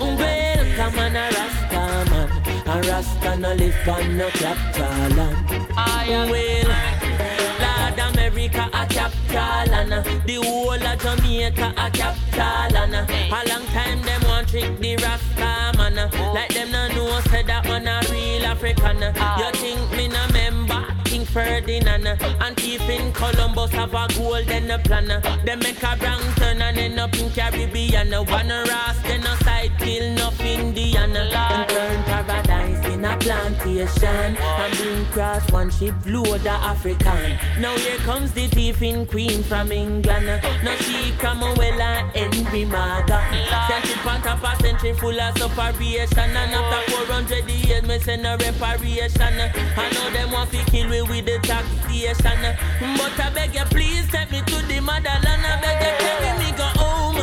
Well, 0.00 0.66
come 0.76 0.98
on 0.98 1.16
a 1.16 1.30
Rasta 1.36 1.82
man, 2.10 2.30
a 2.66 2.88
Rasta 2.88 3.36
no 3.36 3.54
live 3.54 3.88
on 3.88 4.16
no 4.16 4.28
capital 4.30 5.16
land. 5.16 5.50
Well. 6.30 6.74
Lord 7.58 7.98
America 7.98 8.70
a 8.72 8.86
capital 8.86 9.74
and 9.74 9.92
the 9.92 10.34
whole 10.44 10.72
of 10.72 11.00
Jamaica 11.00 11.74
a 11.76 11.90
capital 11.90 12.76
and 12.76 12.94
a 12.94 13.42
long 13.48 13.66
time 13.66 14.02
them 14.02 14.22
want 14.24 14.48
trick 14.48 14.78
the 14.78 14.96
Rasta 14.96 15.75
like 15.96 16.52
them 16.52 16.70
no 16.70 16.88
know 16.88 17.20
say 17.30 17.42
that 17.42 17.66
one 17.66 17.86
a 17.88 18.00
real 18.10 18.44
African 18.44 19.02
uh. 19.02 19.36
you 19.38 19.50
think 19.58 19.90
me 19.92 20.08
no 20.08 20.26
member 20.28 20.85
Ferdinand 21.36 22.06
and 22.06 22.58
in 22.64 23.12
Columbus 23.12 23.70
have 23.72 23.92
a 23.92 24.08
golden 24.16 24.80
plan 24.80 25.22
They 25.44 25.54
make 25.56 25.82
a 25.82 25.94
wrong 26.00 26.22
turn 26.36 26.62
and 26.62 26.78
end 26.78 26.98
up 26.98 27.14
in 27.18 27.30
Caribbean 27.30 28.10
one 28.26 28.48
Ras 28.48 28.96
side 29.44 29.72
kill 29.78 30.02
enough 30.02 30.40
Indian 30.40 31.14
and 31.14 31.68
turn 31.68 32.02
paradise 32.04 32.86
in 32.86 33.04
a 33.04 33.18
plantation 33.18 34.08
and 34.08 34.76
bring 34.78 35.04
cross 35.12 35.52
one 35.52 35.70
ship 35.70 35.94
load 36.06 36.40
of 36.40 36.46
African 36.46 37.38
now 37.58 37.76
here 37.78 37.96
comes 37.98 38.32
the 38.32 38.46
thief 38.48 38.82
in 38.82 39.06
Queen 39.06 39.42
from 39.42 39.72
England. 39.72 40.26
Now 40.62 40.76
she 40.76 41.12
come 41.18 41.40
well 41.40 41.80
and 41.80 42.70
Maga. 42.70 43.20
Sent 43.68 43.84
it 43.84 44.06
on 44.06 44.20
top 44.20 44.44
a 44.44 44.62
century 44.62 44.92
full 44.94 45.18
of 45.18 45.38
separation. 45.38 46.18
And 46.18 46.54
after 46.54 46.90
400 46.92 47.50
years, 47.50 47.82
me 47.82 47.98
send 47.98 48.26
a 48.26 48.36
reparation. 48.36 49.40
I 49.76 49.90
know 49.92 50.10
them 50.10 50.32
want 50.32 50.50
to 50.50 50.62
kill 50.70 50.88
me 50.88 51.02
with 51.02 51.25
the 51.26 51.38
taxation. 51.42 52.40
But 52.96 53.18
I 53.18 53.30
beg 53.34 53.54
you, 53.54 53.64
please 53.74 54.06
take 54.08 54.30
me 54.30 54.40
to 54.46 54.56
the 54.66 54.80
motherland. 54.80 55.42
I 55.44 55.60
beg 55.60 55.82
you, 55.82 55.92
tell 56.00 56.18
me 56.22 56.30
me 56.40 56.50
go 56.56 56.68
home. 56.78 57.18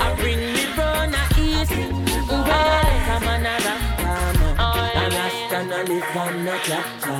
I 0.00 0.14
bring 0.18 0.38
me 0.54 0.64
brown 0.76 1.12
I 1.12 1.22
eat. 1.36 1.68
Go 2.30 2.36
like 2.38 3.10
a 3.10 3.18
man 3.26 3.46
a 3.46 3.54
rapper. 3.66 3.98
I 5.70 5.82
live 5.82 6.16
on 6.16 6.48
a 6.48 6.56
jackal. 6.66 7.18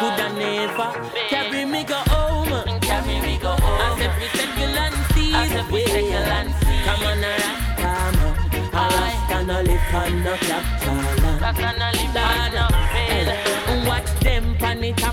Could 0.00 0.20
I 0.20 0.28
never 0.38 0.90
carry 1.30 1.64
me 1.64 1.84
go 1.84 2.00
home? 2.10 2.80
Carry 2.80 3.20
me 3.20 3.38
go 3.38 3.52
home. 3.62 3.80
I 3.80 3.96
said 3.98 4.12
we 4.18 4.26
take. 4.36 4.52
I 5.34 5.48
said 5.48 5.66
we. 5.70 5.82
Come 6.84 7.06
on, 7.06 7.24
a 7.24 7.30
rapper. 7.42 7.92
I'm 9.34 9.50
a 9.50 9.62
live 9.62 9.94
on 9.94 10.26
a 10.26 10.36
jackal. 10.38 10.98
I'm 11.42 11.56
live 11.78 12.72
on. 12.72 12.81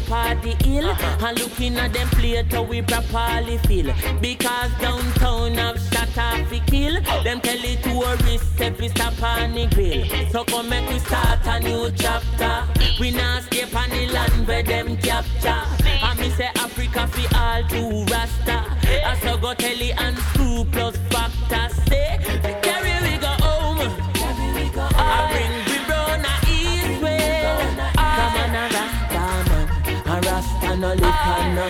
Pan 0.09 0.41
the 0.41 0.53
top 0.55 0.59
of 0.59 0.59
the 0.59 0.63
hill 0.65 0.89
And 1.27 1.39
looking 1.39 1.77
at 1.77 1.93
them 1.93 2.07
plate 2.09 2.51
how 2.51 2.63
we 2.63 2.81
properly 2.81 3.57
feel. 3.59 3.93
Because 4.19 4.71
downtown 4.81 5.53
have 5.53 5.79
shot 5.79 6.17
off 6.17 6.49
the 6.49 6.59
kill. 6.65 6.99
Them 7.23 7.39
tell 7.41 7.57
the 7.57 7.75
tourists 7.83 8.59
if 8.59 8.79
we 8.79 8.89
stop 8.89 9.21
on 9.21 9.53
the 9.53 9.67
grill. 9.67 10.05
So 10.31 10.43
come 10.45 10.69
make 10.69 10.89
we 10.89 10.99
start 10.99 11.45
a 11.45 11.59
new 11.59 11.91
chapter. 11.91 12.63
We 12.99 13.11
not 13.11 13.43
escape 13.43 13.75
on 13.75 13.89
the 13.89 14.07
land 14.07 14.47
where 14.47 14.63
them 14.63 14.97
capture. 14.97 15.63
And 15.85 16.19
me 16.19 16.29
say 16.31 16.49
Africa 16.55 17.07
fi 17.07 17.25
all 17.37 17.63
to 17.69 18.11
Rasta. 18.11 18.65
I 19.05 19.19
so 19.21 19.37
go 19.37 19.53
tell 19.53 19.77
the 19.77 19.91
and 19.91 20.17
screw 20.17 20.65
plus 20.71 20.97
factor 21.09 21.69
Say, 21.87 22.08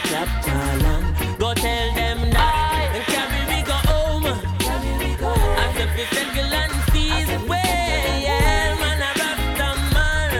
Go 0.01 1.53
tell 1.53 1.93
them 1.93 2.29
now, 2.29 2.93
and 2.95 3.03
carry 3.03 3.41
me 3.51 3.63
go 3.65 3.73
home. 3.91 4.23
Carry 4.59 5.15
go 5.15 5.27
home. 5.27 5.57
I 5.57 5.73
said 5.73 5.89
we 5.97 6.03
settle 6.05 6.53
and 6.53 6.73
seize 6.91 7.49
way. 7.49 8.23
Yeah, 8.23 8.79
man, 8.79 9.01
I 9.01 9.11
the 9.59 9.69
man. 9.93 10.31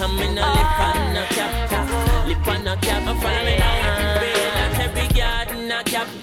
I'm 0.00 0.18
in 0.20 0.38
a 0.38 0.46
lip 0.46 0.80
and 0.86 1.18
a 1.18 1.24
cap, 1.34 2.26
lip 2.28 2.46
and 2.46 2.68
a 2.68 2.76
cap, 2.76 3.02
follow 3.20 3.44
me 3.44 3.69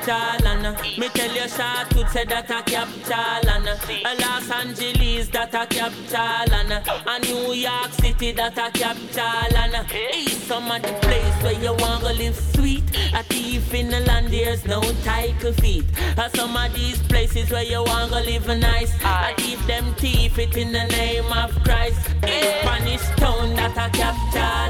capital 0.07 0.73
me 0.97 1.09
tell 1.09 1.31
you 1.33 1.47
short 1.49 1.89
to 1.89 2.07
say 2.09 2.23
that 2.25 2.49
a 2.49 2.61
capital 2.63 3.49
and 3.49 3.67
a 3.67 4.21
Los 4.21 4.49
Angeles 4.49 5.27
that 5.29 5.53
a 5.53 5.67
capital 5.67 6.53
and 6.53 6.71
a 6.71 7.19
New 7.19 7.53
York 7.53 7.91
City 7.91 8.31
that 8.31 8.57
a 8.57 8.71
capital 8.71 9.57
and 9.57 9.91
East 10.15 10.47
some 10.47 10.71
of 10.71 10.81
the 10.81 10.93
place 11.01 11.43
where 11.43 11.61
you 11.61 11.73
want 11.83 12.03
to 12.05 12.13
live 12.13 12.35
sweet. 12.35 12.83
A 13.13 13.23
thief 13.23 13.73
in 13.73 13.89
the 13.89 13.99
land 14.01 14.27
there's 14.29 14.65
no 14.65 14.81
title 15.03 15.53
feet. 15.53 15.85
A 16.17 16.29
some 16.35 16.55
of 16.55 16.73
these 16.73 16.99
places 17.03 17.51
where 17.51 17.63
you 17.63 17.83
want 17.83 18.11
to 18.13 18.19
live 18.21 18.47
nice. 18.47 18.93
I 19.03 19.33
give 19.37 19.65
them 19.67 19.93
thief 19.95 20.39
it 20.39 20.55
in 20.55 20.71
the 20.71 20.85
name 20.85 21.31
of 21.33 21.51
Christ. 21.63 21.99
Spanish 22.23 23.05
town 23.17 23.55
that 23.55 23.71
a 23.71 23.89
capital 23.97 24.66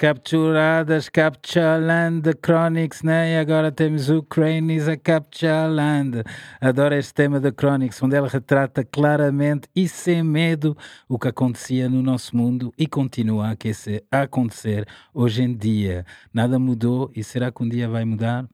capturadas, 0.00 1.10
Capture 1.10 1.78
Land, 1.78 2.22
The 2.22 2.32
Chronics, 2.32 3.02
né? 3.02 3.34
E 3.34 3.36
agora 3.36 3.70
temos 3.70 4.08
Ukrainis 4.08 4.88
a 4.88 4.96
Capture 4.96 5.68
Land. 5.68 6.22
Adoro 6.58 6.94
este 6.94 7.12
tema 7.12 7.38
da 7.38 7.52
Chronics, 7.52 8.02
onde 8.02 8.16
ela 8.16 8.26
retrata 8.26 8.82
claramente 8.82 9.68
e 9.76 9.86
sem 9.86 10.22
medo 10.22 10.74
o 11.06 11.18
que 11.18 11.28
acontecia 11.28 11.86
no 11.86 12.00
nosso 12.00 12.34
mundo 12.34 12.72
e 12.78 12.86
continua 12.86 13.54
a 14.10 14.22
acontecer 14.22 14.88
hoje 15.12 15.42
em 15.42 15.54
dia. 15.54 16.06
Nada 16.32 16.58
mudou 16.58 17.10
e 17.14 17.22
será 17.22 17.52
que 17.52 17.62
um 17.62 17.68
dia 17.68 17.86
vai 17.86 18.06
mudar? 18.06 18.48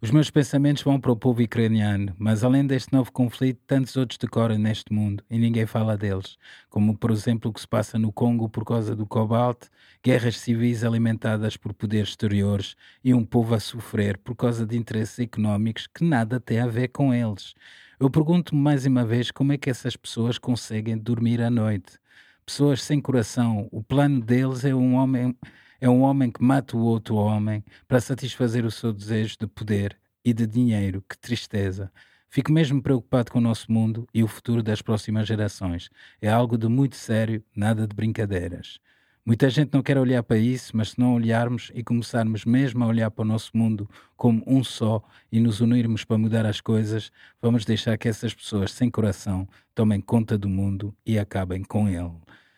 Os 0.00 0.12
meus 0.12 0.30
pensamentos 0.30 0.82
vão 0.82 1.00
para 1.00 1.10
o 1.10 1.16
povo 1.16 1.42
ucraniano, 1.42 2.14
mas 2.18 2.44
além 2.44 2.64
deste 2.64 2.92
novo 2.92 3.10
conflito, 3.10 3.58
tantos 3.66 3.96
outros 3.96 4.18
decoram 4.18 4.58
neste 4.58 4.92
mundo 4.92 5.24
e 5.28 5.38
ninguém 5.38 5.66
fala 5.66 5.96
deles, 5.96 6.36
como 6.68 6.96
por 6.96 7.10
exemplo 7.10 7.50
o 7.50 7.52
que 7.52 7.60
se 7.60 7.66
passa 7.66 7.98
no 7.98 8.12
Congo 8.12 8.48
por 8.48 8.64
causa 8.64 8.94
do 8.94 9.06
cobalto, 9.06 9.68
guerras 10.06 10.38
civis 10.38 10.84
alimentadas 10.84 11.56
por 11.56 11.74
poderes 11.74 12.10
exteriores 12.10 12.76
e 13.02 13.12
um 13.12 13.24
povo 13.24 13.56
a 13.56 13.58
sofrer 13.58 14.16
por 14.18 14.36
causa 14.36 14.64
de 14.64 14.76
interesses 14.76 15.18
económicos 15.18 15.88
que 15.88 16.04
nada 16.04 16.38
tem 16.38 16.60
a 16.60 16.66
ver 16.68 16.90
com 16.90 17.12
eles. 17.12 17.54
Eu 17.98 18.08
pergunto-me 18.08 18.62
mais 18.62 18.86
uma 18.86 19.04
vez 19.04 19.32
como 19.32 19.52
é 19.52 19.58
que 19.58 19.68
essas 19.68 19.96
pessoas 19.96 20.38
conseguem 20.38 20.96
dormir 20.96 21.42
à 21.42 21.50
noite. 21.50 21.98
Pessoas 22.44 22.84
sem 22.84 23.00
coração, 23.00 23.68
o 23.72 23.82
plano 23.82 24.20
deles 24.20 24.64
é 24.64 24.72
um 24.72 24.94
homem 24.94 25.34
é 25.80 25.90
um 25.90 26.02
homem 26.02 26.30
que 26.30 26.40
mata 26.40 26.76
o 26.76 26.80
outro 26.82 27.16
homem 27.16 27.64
para 27.88 28.00
satisfazer 28.00 28.64
o 28.64 28.70
seu 28.70 28.92
desejo 28.92 29.36
de 29.40 29.48
poder 29.48 29.98
e 30.24 30.32
de 30.32 30.46
dinheiro. 30.46 31.02
Que 31.10 31.18
tristeza. 31.18 31.90
Fico 32.30 32.52
mesmo 32.52 32.80
preocupado 32.80 33.32
com 33.32 33.38
o 33.38 33.42
nosso 33.42 33.72
mundo 33.72 34.06
e 34.14 34.22
o 34.22 34.28
futuro 34.28 34.62
das 34.62 34.80
próximas 34.80 35.26
gerações. 35.26 35.90
É 36.22 36.28
algo 36.30 36.56
de 36.56 36.68
muito 36.68 36.94
sério, 36.94 37.42
nada 37.56 37.88
de 37.88 37.96
brincadeiras. 37.96 38.78
Muita 39.26 39.50
gente 39.50 39.74
não 39.74 39.82
quer 39.82 39.98
olhar 39.98 40.22
para 40.22 40.38
isso, 40.38 40.76
mas 40.76 40.90
se 40.90 41.00
não 41.00 41.14
olharmos 41.14 41.72
e 41.74 41.82
começarmos 41.82 42.44
mesmo 42.44 42.84
a 42.84 42.86
olhar 42.86 43.10
para 43.10 43.22
o 43.22 43.26
nosso 43.26 43.50
mundo 43.56 43.90
como 44.16 44.40
um 44.46 44.62
só 44.62 45.02
e 45.32 45.40
nos 45.40 45.60
unirmos 45.60 46.04
para 46.04 46.16
mudar 46.16 46.46
as 46.46 46.60
coisas, 46.60 47.10
vamos 47.42 47.64
deixar 47.64 47.98
que 47.98 48.06
essas 48.06 48.32
pessoas 48.32 48.70
sem 48.70 48.88
coração 48.88 49.48
tomem 49.74 50.00
conta 50.00 50.38
do 50.38 50.48
mundo 50.48 50.94
e 51.04 51.18
acabem 51.18 51.64
com 51.64 51.88
ele. 51.88 52.12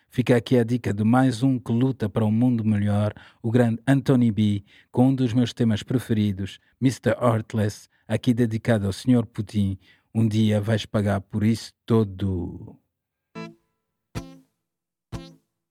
Fica 0.09 0.37
aqui 0.37 0.59
a 0.59 0.63
dica 0.63 0.93
de 0.93 1.03
mais 1.03 1.41
um 1.41 1.57
que 1.57 1.71
luta 1.71 2.07
para 2.07 2.23
um 2.23 2.31
mundo 2.31 2.63
melhor, 2.63 3.15
o 3.41 3.49
grande 3.49 3.81
Anthony 3.87 4.31
B, 4.31 4.63
com 4.91 5.07
um 5.07 5.15
dos 5.15 5.33
meus 5.33 5.51
temas 5.51 5.81
preferidos, 5.81 6.59
Mr. 6.79 7.15
Heartless, 7.19 7.89
aqui 8.07 8.31
dedicado 8.31 8.85
ao 8.85 8.93
Sr. 8.93 9.25
Putin. 9.25 9.75
Um 10.13 10.27
dia 10.27 10.61
vais 10.61 10.85
pagar 10.85 11.19
por 11.19 11.43
isso 11.43 11.73
todo. 11.83 12.77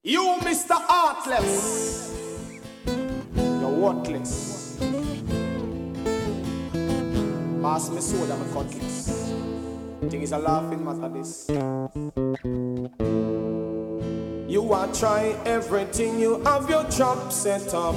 You, 0.09 0.39
Mr. 0.41 0.73
Artless, 0.89 2.15
you're 3.37 3.69
worthless. 3.69 4.79
Pass 7.61 7.91
me 7.91 8.01
soda, 8.01 8.35
my 8.39 8.47
cutlass. 8.55 9.35
Thing 10.09 10.23
is 10.23 10.33
a 10.33 10.39
laughing 10.39 10.83
matter, 10.83 11.11
this. 11.13 11.51
You 14.49 14.73
are 14.73 14.89
trying 14.95 15.37
everything, 15.47 16.19
you 16.19 16.41
have 16.41 16.71
your 16.71 16.85
job 16.85 17.31
set 17.31 17.75
up. 17.75 17.97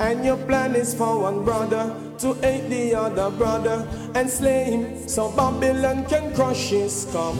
And 0.00 0.24
your 0.24 0.38
plan 0.38 0.74
is 0.74 0.94
for 0.94 1.20
one 1.20 1.44
brother 1.44 1.94
to 2.20 2.32
hate 2.40 2.70
the 2.70 2.94
other 2.94 3.28
brother 3.28 3.86
and 4.14 4.30
slay 4.30 4.64
him 4.64 5.06
so 5.06 5.30
Babylon 5.32 6.06
can 6.06 6.34
crush 6.34 6.70
his 6.70 7.06
cup. 7.12 7.34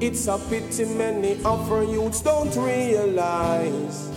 It's 0.00 0.28
a 0.28 0.38
pity 0.48 0.86
many 0.86 1.32
of 1.44 1.70
our 1.70 1.84
youths 1.84 2.22
don't 2.22 2.56
realize 2.56 4.10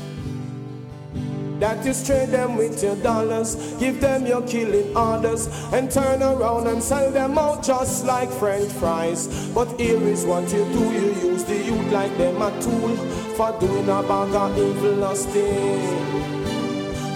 that 1.60 1.86
you 1.86 1.93
trade 2.06 2.30
them 2.30 2.56
with 2.56 2.82
your 2.82 2.96
dollars, 2.96 3.56
give 3.80 4.00
them 4.00 4.26
your 4.26 4.41
killing 4.43 4.96
orders, 4.96 5.48
and 5.74 5.91
turn 5.91 6.24
around 6.24 6.67
and 6.67 6.82
sell 6.82 7.12
them 7.12 7.38
out 7.38 7.63
just 7.63 8.06
like 8.06 8.30
French 8.32 8.72
fries. 8.72 9.28
But 9.50 9.78
here 9.78 10.02
is 10.04 10.26
what 10.26 10.43
you 10.54 10.63
do: 10.72 10.84
you 10.93 11.32
use 11.32 11.43
the 11.43 11.58
youth 11.58 11.91
like 11.91 12.17
them 12.17 12.41
a 12.41 12.50
tool 12.62 12.96
for 13.36 13.52
doing 13.60 13.89
a 13.89 14.02
bag 14.04 14.34
of 14.34 14.58
evil 14.58 14.93
lusting. 14.93 15.84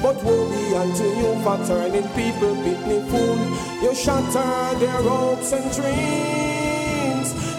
But 0.02 0.22
woe 0.26 0.50
be 0.50 0.76
unto 0.76 1.06
you 1.06 1.42
for 1.42 1.58
turning 1.66 2.08
people 2.10 2.54
pitney 2.64 3.02
fool. 3.10 3.40
You 3.82 3.96
shatter 3.96 4.78
their 4.78 5.02
hopes 5.04 5.54
and 5.54 5.72
dreams. 5.74 6.37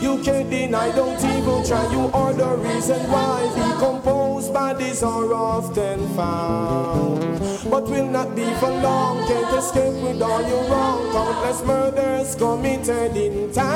You 0.00 0.22
can't 0.22 0.48
deny, 0.48 0.92
don't 0.94 1.18
even 1.18 1.64
try. 1.66 1.90
You 1.90 2.08
are 2.14 2.32
the 2.32 2.56
reason 2.56 3.00
why 3.10 3.42
decomposed 3.56 4.54
bodies 4.54 5.02
are 5.02 5.34
often 5.34 6.08
found. 6.14 7.20
But 7.68 7.88
will 7.88 8.06
not 8.06 8.36
be 8.36 8.44
for 8.60 8.70
long. 8.70 9.26
Can't 9.26 9.58
escape 9.58 9.94
with 10.04 10.22
all 10.22 10.40
your 10.48 10.62
wrong. 10.70 11.10
Countless 11.10 11.62
murders 11.64 12.36
committed 12.36 13.16
in 13.16 13.52
towns. 13.52 13.68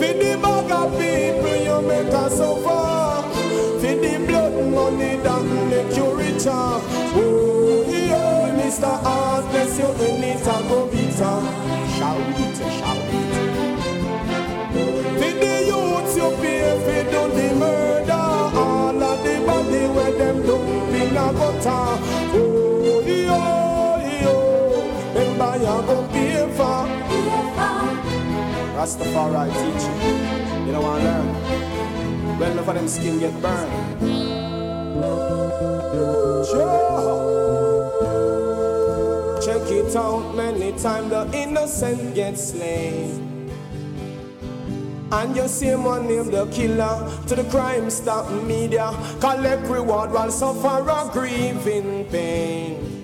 Feed 0.00 0.16
the 0.16 0.38
bag 0.40 0.70
of 0.70 0.92
people 0.92 1.56
you 1.68 1.82
make 1.86 2.14
us 2.14 2.36
suffer. 2.38 3.22
Feed 3.80 4.00
the 4.00 4.18
blood 4.26 4.54
money 4.72 5.16
that 5.16 5.42
make 5.68 5.94
you 5.94 6.14
richer. 6.16 6.80
Oh, 7.18 7.84
yeah, 7.86 8.56
Mr. 8.56 9.02
Heartless, 9.02 9.78
you 9.78 9.90
in 10.06 10.24
it 10.24 10.46
and 10.46 11.55
Rastafari 28.86 29.50
teach 29.50 29.82
you. 29.82 30.72
Don't 30.72 30.80
want 30.80 31.02
to 31.02 31.10
learn. 31.10 32.38
Well, 32.38 32.52
enough 32.52 32.68
of 32.68 32.74
them 32.76 32.86
skin 32.86 33.18
get 33.18 33.34
burned. 33.42 33.72
Check 39.42 39.70
it 39.72 39.96
out 39.96 40.36
many 40.36 40.70
times 40.78 41.10
the 41.10 41.28
innocent 41.34 42.14
get 42.14 42.38
slain. 42.38 43.50
And 45.10 45.34
you 45.34 45.48
see 45.48 45.74
one 45.74 46.06
name 46.06 46.30
the 46.30 46.46
killer 46.46 47.10
to 47.26 47.34
the 47.34 47.42
crime 47.50 47.90
stop 47.90 48.30
media. 48.44 48.94
Collect 49.18 49.66
reward 49.66 50.12
while 50.12 50.30
suffer 50.30 50.88
a 50.88 51.10
grieving 51.12 52.04
pain. 52.04 52.95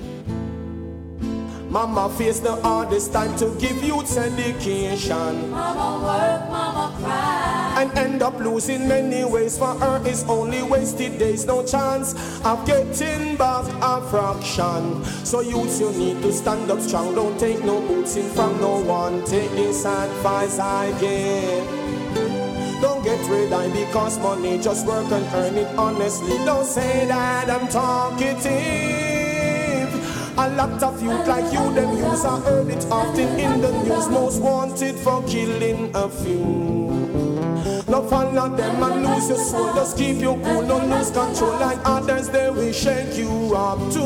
Mama 1.73 2.11
face 2.19 2.39
the 2.39 2.55
hardest 2.57 3.15
time 3.15 3.35
to 3.39 3.49
give 3.59 3.83
youth 3.83 4.19
education. 4.19 5.51
Mama 5.51 6.05
work, 6.05 6.51
mama 6.51 6.95
cry. 6.99 7.75
And 7.81 7.91
end 7.97 8.23
up 8.23 8.39
losing 8.39 8.87
many 8.87 9.25
ways 9.25 9.57
for 9.57 9.75
her 9.81 10.07
is 10.07 10.23
only 10.25 10.63
wasted 10.63 11.19
days. 11.19 11.47
No 11.47 11.65
chance 11.65 12.13
of 12.45 12.67
getting 12.67 13.37
back 13.37 13.65
a 13.81 14.07
fraction. 14.11 15.03
So 15.25 15.41
youths, 15.41 15.81
you 15.81 15.91
need 15.93 16.21
to 16.21 16.31
stand 16.31 16.71
up 16.71 16.79
strong. 16.79 17.15
Don't 17.15 17.41
take 17.41 17.65
no 17.65 17.81
boots 17.81 18.17
in 18.17 18.29
from 18.33 18.61
no 18.61 18.83
one. 18.83 19.25
Take 19.25 19.51
this 19.53 19.87
advice 19.87 20.59
I 20.59 20.91
give. 21.01 22.83
Don't 22.83 23.03
get 23.03 23.27
rid 23.31 23.51
of 23.51 23.73
because 23.73 24.19
money, 24.19 24.59
just 24.59 24.87
work 24.87 25.11
and 25.11 25.25
earn 25.33 25.57
it 25.57 25.79
honestly. 25.79 26.37
Don't 26.45 26.67
say 26.67 27.07
that 27.07 27.49
I'm 27.49 27.67
talkative. 27.69 29.02
A 30.39 30.49
lot 30.49 30.83
of 30.83 31.03
youth 31.03 31.27
like 31.27 31.53
you, 31.53 31.75
them 31.75 31.97
use 31.97 32.25
I 32.25 32.41
heard 32.41 32.69
it 32.69 32.87
often 32.91 33.39
in 33.39 33.61
the 33.61 33.71
news. 33.85 34.09
Most 34.09 34.41
wanted 34.41 34.97
for 34.97 35.23
killing 35.25 35.91
a 35.95 36.09
few. 36.09 36.43
No 37.87 38.03
follow 38.09 38.49
them 38.57 38.83
and 38.83 39.07
lose 39.07 39.29
your 39.29 39.39
soul. 39.39 39.75
Just 39.75 39.99
keep 39.99 40.17
you 40.17 40.41
cool, 40.43 40.67
don't 40.67 40.89
lose 40.89 41.11
control 41.11 41.53
like 41.61 41.79
others. 41.85 42.31
They 42.31 42.49
will 42.49 42.73
shake 42.73 43.15
you 43.19 43.55
up 43.55 43.79
too. 43.93 44.01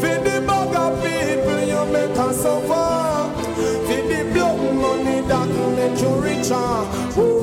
Feed 0.00 0.20
the 0.24 0.44
bag 0.46 0.76
of 0.76 1.02
people 1.02 1.60
you 1.66 1.84
make 1.90 2.18
us 2.18 2.42
suffer. 2.42 3.32
Feed 3.86 4.08
the 4.10 4.30
blood 4.34 4.74
money 4.74 5.26
that 5.26 5.48
make 5.76 6.00
you 6.02 6.14
richer. 6.20 7.35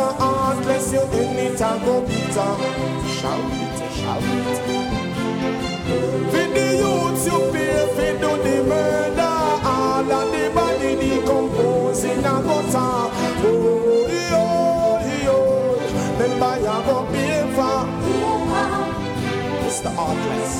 Yo, 0.00 0.06
Mr. 0.06 0.18
Heartless, 0.18 0.92
you 0.92 1.02
in 1.02 1.38
it 1.38 1.60
and 1.60 1.84
go 1.84 2.00
bitter. 2.00 2.52
Shout 3.16 3.52
it, 3.52 3.76
shout 3.92 4.22
it. 4.22 4.58
Feed 6.32 6.50
the 6.56 6.66
youths 6.80 7.24
you 7.26 7.38
pay, 7.52 7.76
feed 7.94 8.16
do 8.20 8.30
the 8.42 8.56
murder. 8.64 9.36
All 9.72 10.10
of 10.10 10.24
the 10.32 10.44
body 10.54 10.92
decompose 10.96 12.04
in 12.04 12.20
a 12.20 12.22
gutter. 12.22 12.92
Oh, 13.44 14.08
yo, 14.32 14.44
yo, 15.26 15.36
remember 16.18 16.54
you 16.64 16.78
go 16.86 16.96
pay 17.12 17.40
for. 17.54 17.80
Mr. 19.60 19.90
Heartless. 19.94 20.54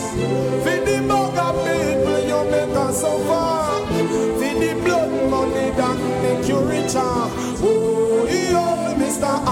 Feed 0.64 0.82
the 0.86 0.96
bug 1.08 1.36
of 1.46 1.54
people 1.64 2.20
you 2.28 2.40
make 2.50 2.76
us 2.76 3.00
suffer. 3.00 3.48
Feed 4.38 4.56
the 4.60 4.70
blood 4.84 5.12
money 5.30 5.66
that 5.70 5.98
make 6.22 6.46
you 6.46 6.58
richer. 6.60 7.79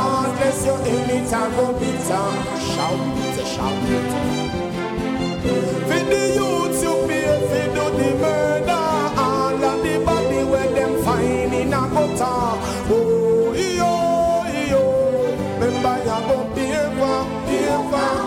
Oh, 0.00 0.04
yo, 0.04 0.38
Mr. 0.38 0.38
Heartless, 0.38 0.64
you 0.66 0.76
in 0.76 1.10
it 1.10 1.32
and 1.32 1.52
go 1.56 1.66
bitter. 1.72 2.26
Shout 2.70 3.00
it, 3.18 3.46
shout. 3.46 3.78
Feed 5.88 6.06
the 6.06 6.22
youths 6.36 6.80
you 6.82 6.94
pay, 7.08 7.30
feed 7.48 7.70
do 7.74 7.84
the 7.98 8.08
murder. 8.20 8.86
All 9.18 9.64
of 9.64 9.76
the 9.82 9.94
body 10.04 10.40
where 10.44 10.70
them 10.74 10.92
find 11.04 11.52
in 11.54 11.72
a 11.72 11.80
gutter. 11.88 12.40
Oh, 12.90 13.52
yo, 13.54 13.92
yo, 14.70 14.82
remember 15.58 15.94
you 15.98 16.18
go 16.28 16.36
pay 16.54 16.86
for, 16.98 17.20
pay 17.46 17.70
for. 17.90 18.20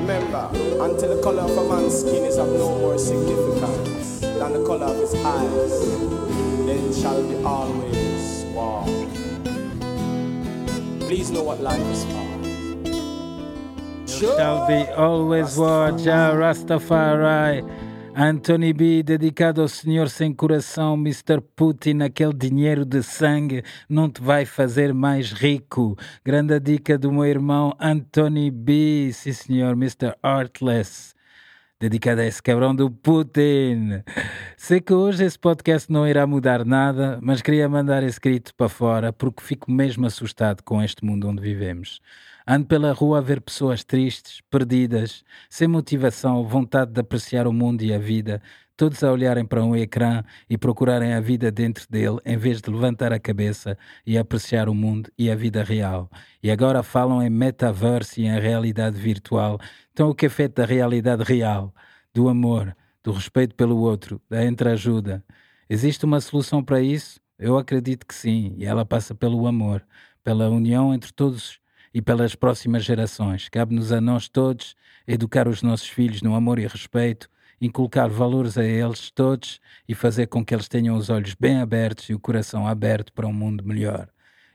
Remember, 0.00 0.44
until 0.84 1.08
the 1.16 1.22
color 1.22 1.42
of 1.42 1.56
a 1.56 1.58
man's 1.68 1.94
skin 2.00 2.24
is 2.24 2.38
of 2.38 2.48
no 2.48 2.68
more 2.78 2.98
significance 2.98 4.20
than 4.20 4.52
the 4.52 4.64
color 4.66 4.86
of 4.86 4.96
his 4.98 5.14
eyes, 5.14 5.74
then 6.66 6.92
shall 6.92 7.22
be 7.22 7.36
always 7.44 8.44
war. 8.54 9.05
Please 11.06 11.30
know 11.30 11.44
what 11.44 11.62
life 11.62 11.80
is 11.92 12.04
for. 12.04 12.26
Shall 14.06 14.66
be 14.66 14.90
always 14.96 15.56
war, 15.56 15.92
Jah 15.92 16.34
Rastafari. 16.34 17.62
Anthony 18.12 18.72
B, 18.72 19.04
dedicado 19.04 19.60
ao 19.62 19.68
senhor 19.68 20.08
sem 20.08 20.32
coração, 20.32 20.94
Mr. 20.94 21.40
Putin, 21.54 22.00
aquele 22.02 22.32
dinheiro 22.32 22.84
de 22.84 23.02
sangue 23.04 23.62
não 23.88 24.10
te 24.10 24.20
vai 24.20 24.44
fazer 24.44 24.92
mais 24.92 25.30
rico. 25.30 25.96
Grande 26.24 26.58
dica 26.58 26.98
do 26.98 27.12
meu 27.12 27.26
irmão 27.26 27.72
Anthony 27.78 28.50
B, 28.50 29.10
sim 29.12 29.32
senhor, 29.32 29.74
Mr. 29.74 30.12
Artless. 30.20 31.14
Dedicado 31.78 32.22
a 32.22 32.26
esse 32.26 32.42
cabrão 32.42 32.74
do 32.74 32.90
Putin. 32.90 34.02
Sei 34.58 34.80
que 34.80 34.92
hoje 34.92 35.22
esse 35.22 35.38
podcast 35.38 35.92
não 35.92 36.08
irá 36.08 36.26
mudar 36.26 36.64
nada, 36.64 37.18
mas 37.22 37.42
queria 37.42 37.68
mandar 37.68 38.02
esse 38.02 38.18
grito 38.18 38.54
para 38.54 38.70
fora 38.70 39.12
porque 39.12 39.42
fico 39.42 39.70
mesmo 39.70 40.06
assustado 40.06 40.62
com 40.62 40.82
este 40.82 41.04
mundo 41.04 41.28
onde 41.28 41.42
vivemos. 41.42 42.00
Ando 42.46 42.66
pela 42.66 42.92
rua 42.92 43.18
a 43.18 43.20
ver 43.20 43.42
pessoas 43.42 43.84
tristes, 43.84 44.40
perdidas, 44.50 45.22
sem 45.50 45.68
motivação 45.68 46.42
vontade 46.42 46.90
de 46.90 47.00
apreciar 47.00 47.46
o 47.46 47.52
mundo 47.52 47.82
e 47.82 47.92
a 47.92 47.98
vida, 47.98 48.40
todos 48.76 49.04
a 49.04 49.12
olharem 49.12 49.44
para 49.44 49.62
um 49.62 49.76
ecrã 49.76 50.24
e 50.48 50.56
procurarem 50.56 51.12
a 51.12 51.20
vida 51.20 51.50
dentro 51.50 51.86
dele, 51.90 52.18
em 52.24 52.38
vez 52.38 52.62
de 52.62 52.70
levantar 52.70 53.12
a 53.12 53.20
cabeça 53.20 53.76
e 54.06 54.16
apreciar 54.16 54.70
o 54.70 54.74
mundo 54.74 55.10
e 55.18 55.30
a 55.30 55.36
vida 55.36 55.62
real. 55.62 56.10
E 56.42 56.50
agora 56.50 56.82
falam 56.82 57.22
em 57.22 57.28
metaverse 57.30 58.22
e 58.22 58.26
em 58.26 58.40
realidade 58.40 58.98
virtual. 58.98 59.60
Então, 59.92 60.08
o 60.08 60.14
que 60.14 60.26
é 60.26 60.30
feito 60.30 60.54
da 60.54 60.64
realidade 60.64 61.22
real, 61.22 61.74
do 62.14 62.28
amor, 62.28 62.74
do 63.06 63.12
respeito 63.12 63.54
pelo 63.54 63.76
outro, 63.76 64.20
da 64.28 64.44
entreajuda? 64.44 65.24
Existe 65.70 66.04
uma 66.04 66.20
solução 66.20 66.60
para 66.60 66.80
isso? 66.80 67.20
Eu 67.38 67.56
acredito 67.56 68.04
que 68.04 68.12
sim, 68.12 68.52
e 68.58 68.64
ela 68.64 68.84
passa 68.84 69.14
pelo 69.14 69.46
amor, 69.46 69.86
pela 70.24 70.50
união 70.50 70.92
entre 70.92 71.12
todos 71.12 71.60
e 71.94 72.02
pelas 72.02 72.34
próximas 72.34 72.84
gerações. 72.84 73.48
Cabe-nos 73.48 73.92
a 73.92 74.00
nós 74.00 74.28
todos 74.28 74.74
educar 75.06 75.46
os 75.46 75.62
nossos 75.62 75.86
filhos 75.86 76.20
no 76.20 76.34
amor 76.34 76.58
e 76.58 76.66
respeito, 76.66 77.30
inculcar 77.60 78.10
valores 78.10 78.58
a 78.58 78.64
eles 78.64 79.08
todos 79.12 79.60
e 79.88 79.94
fazer 79.94 80.26
com 80.26 80.44
que 80.44 80.52
eles 80.52 80.66
tenham 80.66 80.96
os 80.96 81.08
olhos 81.08 81.34
bem 81.34 81.58
abertos 81.58 82.10
e 82.10 82.14
o 82.14 82.18
coração 82.18 82.66
aberto 82.66 83.12
para 83.12 83.28
um 83.28 83.32
mundo 83.32 83.64
melhor. 83.64 84.08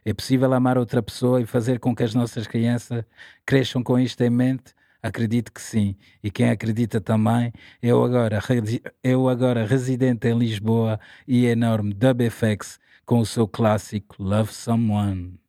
É 0.04 0.12
possível 0.12 0.52
amar 0.52 0.76
outra 0.76 1.02
pessoa 1.02 1.40
e 1.40 1.46
fazer 1.46 1.80
com 1.80 1.96
que 1.96 2.02
as 2.02 2.12
nossas 2.12 2.46
crianças 2.46 3.02
cresçam 3.46 3.82
com 3.82 3.98
isto 3.98 4.20
em 4.20 4.28
mente? 4.28 4.74
Acredito 5.02 5.52
que 5.52 5.60
sim. 5.60 5.96
E 6.22 6.30
quem 6.30 6.48
acredita 6.50 7.00
também, 7.00 7.52
eu 7.82 8.04
agora, 8.04 8.40
eu 9.02 9.28
agora 9.28 9.66
residente 9.66 10.28
em 10.28 10.38
Lisboa 10.38 11.00
e 11.26 11.46
enorme 11.46 11.92
DubFX 11.92 12.78
com 13.04 13.18
o 13.18 13.26
seu 13.26 13.48
clássico 13.48 14.22
Love 14.22 14.52
Someone. 14.54 15.41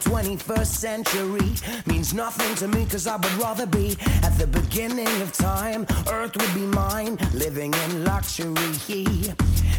21st 0.00 0.66
century 0.66 1.52
means 1.86 2.14
nothing 2.14 2.54
to 2.56 2.68
me 2.68 2.86
cause 2.86 3.06
I 3.06 3.16
would 3.16 3.32
rather 3.34 3.66
be 3.66 3.96
at 4.22 4.36
the 4.38 4.46
beginning 4.46 5.08
of 5.22 5.32
time. 5.32 5.86
Earth 6.10 6.36
would 6.36 6.54
be 6.54 6.66
mine, 6.66 7.18
living 7.34 7.74
in 7.74 8.04
luxury. 8.04 8.54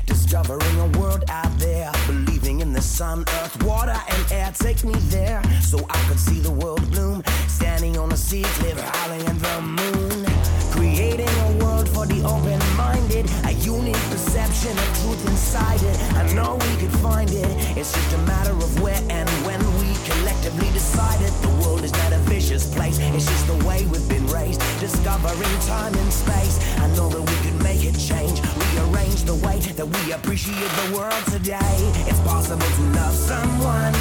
Discovering 0.06 0.80
a 0.80 1.00
world 1.00 1.24
out 1.30 1.58
there, 1.60 1.92
believing 2.08 2.60
in 2.62 2.74
the 2.74 2.82
sun, 2.82 3.24
earth, 3.42 3.64
water, 3.64 3.96
and 4.10 4.32
air. 4.32 4.52
Take 4.58 4.84
me 4.84 4.94
there 5.10 5.42
so 5.62 5.78
I 5.90 6.00
could 6.08 6.20
see 6.20 6.40
the 6.40 6.52
world 6.52 6.90
bloom. 6.92 7.24
Standing 7.48 7.98
on 7.98 8.12
a 8.12 8.18
sea 8.18 8.44
cliff, 8.44 8.80
howling 8.80 9.22
at 9.22 9.40
the 9.40 9.62
moon. 9.62 10.26
Creating 10.72 11.30
a 11.30 11.64
world 11.64 11.90
for 11.90 12.06
the 12.06 12.24
open 12.24 12.60
minded, 12.78 13.30
a 13.46 13.52
unique 13.52 14.04
perception 14.10 14.72
of 14.72 14.88
truth 15.02 15.28
inside 15.28 15.82
it. 15.82 15.98
I 16.14 16.34
know 16.34 16.56
we 16.56 16.76
could 16.78 16.96
find 17.00 17.30
it, 17.30 17.78
it's 17.78 17.92
just 17.94 18.14
a 18.14 18.18
matter 18.20 18.52
of 18.52 18.82
where 18.82 19.02
and 19.10 19.30
when 19.46 19.69
collectively 20.10 20.70
decide 20.72 21.22
it. 21.22 21.34
The 21.42 21.54
world 21.62 21.84
is 21.84 21.92
not 21.92 22.12
a 22.14 22.20
vicious 22.30 22.66
place, 22.74 22.98
it's 23.00 23.26
just 23.26 23.48
the 23.48 23.60
way 23.66 23.86
we've 23.86 24.10
been 24.10 24.26
raised. 24.28 24.62
Discovering 24.80 25.58
time 25.68 25.94
and 25.94 26.12
space, 26.12 26.56
I 26.80 26.88
know 26.96 27.10
that 27.10 27.22
we 27.22 27.36
could 27.44 27.62
make 27.62 27.84
it 27.84 27.98
change. 27.98 28.42
Rearrange 28.74 29.24
the 29.24 29.36
way 29.46 29.60
that 29.60 29.88
we 29.88 30.12
appreciate 30.12 30.72
the 30.82 30.98
world 30.98 31.24
today. 31.28 31.76
It's 32.10 32.22
possible 32.22 32.70
to 32.78 32.84
love 33.00 33.16
someone 33.16 33.94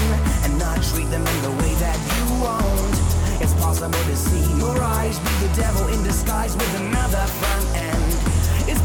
and 0.45 0.59
not 0.59 0.83
treat 0.91 1.09
them 1.11 1.27
in 1.27 1.39
the 1.43 1.55
way 1.61 1.73
that 1.85 1.99
you 2.15 2.25
want. 2.45 2.95
It's 3.43 3.55
possible 3.55 4.03
to 4.11 4.17
see 4.17 4.45
your 4.59 4.77
eyes 4.83 5.19
be 5.19 5.33
the 5.47 5.53
devil 5.55 5.87
in 5.89 6.03
disguise 6.03 6.55
with 6.55 6.81
another 6.81 7.25
front 7.41 7.67
end. 7.77 8.08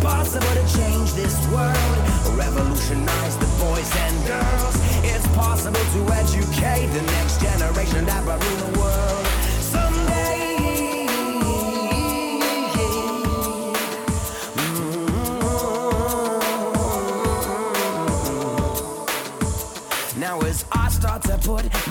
It's 0.03 0.11
possible 0.11 0.47
to 0.49 0.77
change 0.77 1.13
this 1.13 1.47
world, 1.47 2.37
revolutionize 2.37 3.37
the 3.37 3.47
boys 3.63 3.89
and 3.95 4.27
girls. 4.27 4.75
It's 5.01 5.25
possible 5.29 5.79
to 5.79 6.13
educate 6.13 6.87
the 6.87 7.03
next 7.03 7.39
generation 7.39 8.03
that 8.07 8.22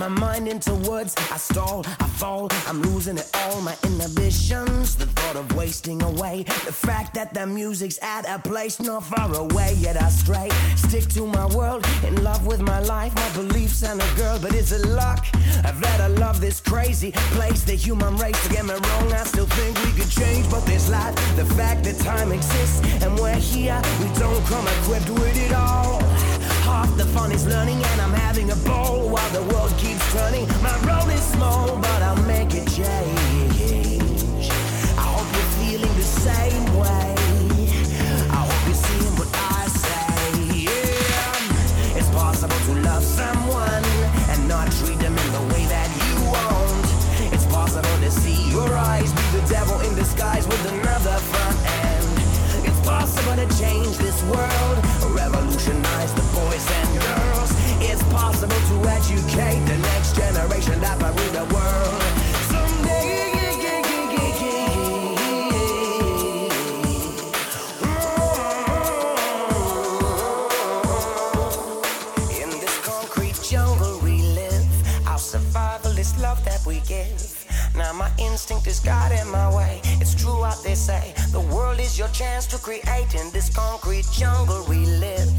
my 0.02 0.08
mind 0.08 0.48
into 0.48 0.74
words, 0.90 1.14
I 1.30 1.36
stall, 1.36 1.84
I 2.00 2.08
fall, 2.18 2.48
I'm 2.66 2.82
losing 2.82 3.18
it 3.18 3.30
all, 3.34 3.60
my 3.60 3.76
inhibitions. 3.84 4.96
The 4.96 5.06
thought 5.06 5.36
of 5.36 5.54
wasting 5.54 6.02
away, 6.02 6.42
the 6.42 6.72
fact 6.72 7.14
that 7.14 7.32
the 7.32 7.46
music's 7.46 8.00
at 8.02 8.28
a 8.28 8.40
place 8.40 8.80
not 8.80 9.04
far 9.04 9.32
away, 9.32 9.74
yet 9.78 9.96
I 9.96 10.08
stray. 10.08 10.48
Stick 10.74 11.06
to 11.10 11.24
my 11.26 11.46
world, 11.54 11.86
in 12.04 12.20
love 12.24 12.44
with 12.44 12.60
my 12.60 12.80
life, 12.80 13.14
my 13.14 13.30
beliefs 13.34 13.84
and 13.84 14.00
a 14.02 14.14
girl, 14.16 14.40
but 14.42 14.52
it's 14.56 14.72
a 14.72 14.84
luck 14.88 15.24
that 15.62 16.00
I 16.00 16.08
love 16.08 16.40
this 16.40 16.58
crazy 16.58 17.12
place, 17.36 17.62
the 17.62 17.74
human 17.74 18.16
race. 18.16 18.40
Don't 18.42 18.54
get 18.54 18.64
me 18.64 18.74
wrong, 18.88 19.12
I 19.12 19.22
still 19.22 19.46
think 19.46 19.76
we 19.84 19.92
could 19.92 20.10
change, 20.10 20.50
but 20.50 20.64
this 20.66 20.90
life, 20.90 21.14
the 21.36 21.44
fact 21.54 21.84
that 21.84 21.96
time 22.00 22.32
exists 22.32 22.82
and 23.04 23.16
we're 23.20 23.36
here, 23.36 23.80
we 24.00 24.08
don't 24.18 24.44
come 24.46 24.66
equipped 24.66 25.10
with 25.10 25.36
it 25.36 25.52
all. 25.52 26.11
Half 26.72 26.96
the 26.96 27.04
fun 27.04 27.30
is 27.32 27.46
learning 27.46 27.80
and 27.90 28.00
I'm 28.00 28.14
having 28.14 28.50
a 28.50 28.56
ball 28.68 29.06
while 29.12 29.30
the 29.30 29.42
world 29.52 29.72
keeps 29.76 30.04
turning. 30.14 30.48
My 30.62 30.76
role 30.88 31.10
is 31.10 31.20
small, 31.20 31.76
but 31.76 32.00
I'll 32.08 32.24
make 32.24 32.54
it 32.54 32.66
change. 32.80 34.48
I 34.96 35.06
hope 35.14 35.28
you're 35.36 35.52
feeling 35.60 35.94
the 36.04 36.08
same 36.26 36.64
way. 36.80 37.08
I 38.36 38.40
hope 38.48 38.62
you're 38.66 38.82
seeing 38.88 39.14
what 39.20 39.28
I 39.36 39.68
say. 39.84 40.16
Yeah. 40.66 41.98
It's 41.98 42.08
possible 42.08 42.60
to 42.68 42.72
love 42.88 43.04
someone 43.04 43.84
and 44.32 44.48
not 44.48 44.72
treat 44.80 44.98
them 44.98 45.14
in 45.24 45.28
the 45.36 45.44
way 45.52 45.64
that 45.76 45.88
you 46.02 46.14
want. 46.32 46.86
It's 47.34 47.46
possible 47.52 47.96
to 48.00 48.10
see 48.10 48.50
your 48.50 48.72
eyes 48.74 49.12
be 49.12 49.26
the 49.38 49.44
devil 49.46 49.78
in 49.80 49.94
disguise 49.94 50.46
with 50.48 50.64
another 50.72 51.16
front 51.30 51.58
end. 51.84 52.08
It's 52.64 52.80
possible 52.80 53.36
to 53.36 53.46
change 53.60 53.94
this 53.98 54.22
world, 54.24 54.61
educate 59.12 59.60
the 59.66 59.78
next 59.78 60.16
generation 60.16 60.80
that 60.80 60.96
will 61.02 61.12
rule 61.12 61.32
the 61.32 61.54
world 61.54 62.02
someday. 62.48 63.02
In 72.42 72.50
this 72.60 72.78
concrete 72.86 73.38
jungle 73.42 74.00
we 74.02 74.22
live, 74.22 74.66
our 75.06 75.18
survival 75.18 75.98
is 75.98 76.16
love 76.18 76.42
that 76.44 76.64
we 76.66 76.80
give. 76.80 77.46
Now 77.76 77.92
my 77.92 78.10
instinct 78.18 78.66
is 78.66 78.80
guiding 78.80 79.30
my 79.30 79.54
way. 79.54 79.80
It's 80.00 80.14
true 80.14 80.38
what 80.38 80.62
they 80.64 80.74
say. 80.74 81.14
The 81.32 81.40
world 81.40 81.80
is 81.80 81.98
your 81.98 82.08
chance 82.08 82.46
to 82.46 82.58
create 82.58 83.14
in 83.14 83.30
this 83.32 83.54
concrete 83.54 84.06
jungle 84.12 84.64
we 84.68 84.86
live. 84.86 85.30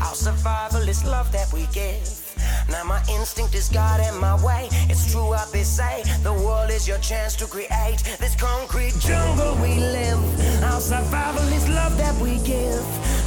Our 0.00 0.14
survival 0.14 0.88
is 0.88 1.04
love 1.04 1.32
that 1.32 1.50
we 1.52 1.66
give. 1.72 2.31
Now 2.72 2.84
my 2.84 3.02
instinct 3.10 3.54
is 3.54 3.68
God 3.68 4.00
guiding 4.00 4.18
my 4.18 4.42
way. 4.42 4.68
It's 4.88 5.12
true 5.12 5.28
what 5.28 5.52
they 5.52 5.62
say. 5.62 6.02
The 6.22 6.32
world 6.32 6.70
is 6.70 6.88
your 6.88 6.98
chance 6.98 7.36
to 7.36 7.46
create 7.46 7.98
this 8.18 8.34
concrete 8.34 8.94
jungle 8.98 9.54
we 9.56 9.74
live. 9.98 10.20
Our 10.64 10.80
survival 10.80 11.46
is 11.52 11.68
love 11.68 11.98
that 11.98 12.14
we 12.22 12.38
give. 12.38 12.82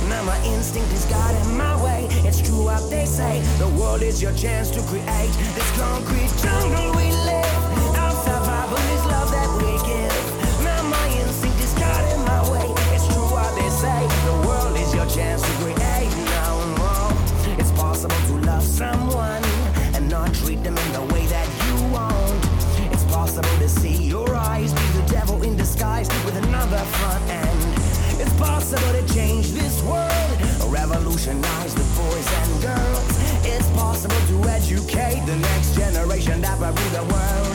Now 0.10 0.24
my 0.24 0.40
instinct 0.46 0.92
is 0.92 1.06
God 1.06 1.36
guiding 1.36 1.58
my 1.58 1.76
way. 1.84 2.08
It's 2.28 2.42
true 2.42 2.64
what 2.64 2.90
they 2.90 3.06
say. 3.06 3.42
The 3.60 3.70
world 3.80 4.02
is 4.02 4.20
your 4.20 4.34
chance 4.34 4.72
to 4.72 4.82
create 4.90 5.36
this 5.54 5.70
concrete 5.78 6.34
jungle 6.42 6.96
we 6.96 7.04
live. 7.10 7.14
Possible 28.76 29.08
to 29.08 29.14
change 29.14 29.52
this 29.52 29.82
world, 29.84 30.70
revolutionize 30.70 31.74
the 31.76 31.84
boys 31.96 32.28
and 32.34 32.62
girls. 32.62 33.46
It's 33.46 33.70
possible 33.70 34.20
to 34.28 34.50
educate 34.50 35.26
the 35.26 35.38
next 35.38 35.76
generation 35.76 36.42
that 36.42 36.60
will 36.60 36.74
rule 36.74 36.90
the 36.90 37.14
world 37.14 37.55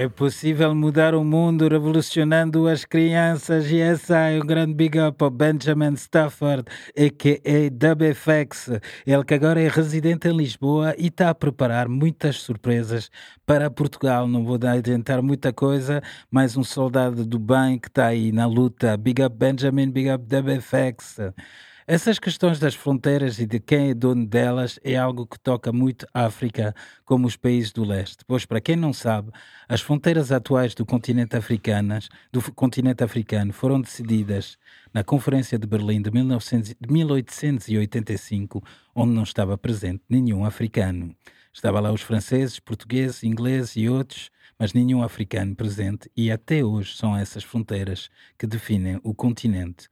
É 0.00 0.08
possível 0.08 0.74
mudar 0.74 1.14
o 1.14 1.22
mundo 1.22 1.68
revolucionando 1.68 2.66
as 2.66 2.86
crianças 2.86 3.70
e 3.70 3.78
essa 3.80 4.16
é 4.30 4.40
um 4.40 4.46
grande 4.46 4.72
big 4.72 4.98
up 4.98 5.22
ao 5.22 5.28
Benjamin 5.28 5.92
Stafford, 5.92 6.64
a.k.a. 6.96 7.92
WFX. 7.92 8.80
Ele 9.06 9.24
que 9.24 9.34
agora 9.34 9.60
é 9.60 9.68
residente 9.68 10.26
em 10.26 10.34
Lisboa 10.34 10.94
e 10.96 11.08
está 11.08 11.28
a 11.28 11.34
preparar 11.34 11.86
muitas 11.86 12.36
surpresas 12.36 13.10
para 13.44 13.70
Portugal. 13.70 14.26
Não 14.26 14.42
vou 14.42 14.58
adiantar 14.66 15.20
muita 15.20 15.52
coisa, 15.52 16.02
mas 16.30 16.56
um 16.56 16.64
soldado 16.64 17.26
do 17.26 17.38
bem 17.38 17.78
que 17.78 17.88
está 17.88 18.06
aí 18.06 18.32
na 18.32 18.46
luta. 18.46 18.96
Big 18.96 19.22
up 19.22 19.36
Benjamin, 19.36 19.90
big 19.90 20.10
up 20.10 20.24
WFX. 20.24 21.18
Essas 21.92 22.20
questões 22.20 22.60
das 22.60 22.76
fronteiras 22.76 23.40
e 23.40 23.46
de 23.46 23.58
quem 23.58 23.90
é 23.90 23.94
dono 23.94 24.24
delas 24.24 24.78
é 24.84 24.96
algo 24.96 25.26
que 25.26 25.36
toca 25.36 25.72
muito 25.72 26.06
a 26.14 26.26
África, 26.26 26.72
como 27.04 27.26
os 27.26 27.36
países 27.36 27.72
do 27.72 27.82
leste. 27.82 28.24
Pois, 28.24 28.46
para 28.46 28.60
quem 28.60 28.76
não 28.76 28.92
sabe, 28.92 29.32
as 29.68 29.80
fronteiras 29.80 30.30
atuais 30.30 30.72
do 30.72 30.86
continente, 30.86 31.36
africanas, 31.36 32.08
do 32.30 32.40
continente 32.52 33.02
africano 33.02 33.52
foram 33.52 33.80
decididas 33.80 34.56
na 34.94 35.02
Conferência 35.02 35.58
de 35.58 35.66
Berlim 35.66 36.00
de, 36.00 36.12
1900 36.12 36.76
de 36.80 36.92
1885, 36.92 38.62
onde 38.94 39.12
não 39.12 39.24
estava 39.24 39.58
presente 39.58 40.04
nenhum 40.08 40.44
africano. 40.44 41.12
Estava 41.52 41.80
lá 41.80 41.92
os 41.92 42.02
franceses, 42.02 42.60
portugueses, 42.60 43.24
ingleses 43.24 43.74
e 43.74 43.88
outros, 43.88 44.30
mas 44.56 44.72
nenhum 44.72 45.02
africano 45.02 45.56
presente, 45.56 46.08
e 46.16 46.30
até 46.30 46.64
hoje 46.64 46.96
são 46.96 47.16
essas 47.16 47.42
fronteiras 47.42 48.08
que 48.38 48.46
definem 48.46 49.00
o 49.02 49.12
continente. 49.12 49.88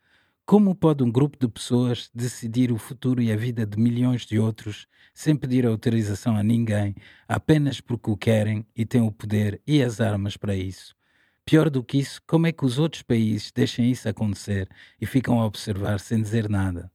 Como 0.48 0.74
pode 0.74 1.04
um 1.04 1.12
grupo 1.12 1.36
de 1.38 1.46
pessoas 1.46 2.10
decidir 2.14 2.72
o 2.72 2.78
futuro 2.78 3.20
e 3.20 3.30
a 3.30 3.36
vida 3.36 3.66
de 3.66 3.78
milhões 3.78 4.24
de 4.24 4.38
outros 4.38 4.86
sem 5.12 5.36
pedir 5.36 5.66
autorização 5.66 6.38
a 6.38 6.42
ninguém, 6.42 6.94
apenas 7.28 7.82
porque 7.82 8.10
o 8.10 8.16
querem 8.16 8.66
e 8.74 8.86
têm 8.86 9.02
o 9.02 9.12
poder 9.12 9.60
e 9.66 9.82
as 9.82 10.00
armas 10.00 10.38
para 10.38 10.56
isso? 10.56 10.96
Pior 11.44 11.68
do 11.68 11.84
que 11.84 11.98
isso, 11.98 12.22
como 12.26 12.46
é 12.46 12.52
que 12.52 12.64
os 12.64 12.78
outros 12.78 13.02
países 13.02 13.52
deixam 13.52 13.84
isso 13.84 14.08
acontecer 14.08 14.70
e 14.98 15.04
ficam 15.04 15.38
a 15.38 15.44
observar 15.44 16.00
sem 16.00 16.22
dizer 16.22 16.48
nada? 16.48 16.90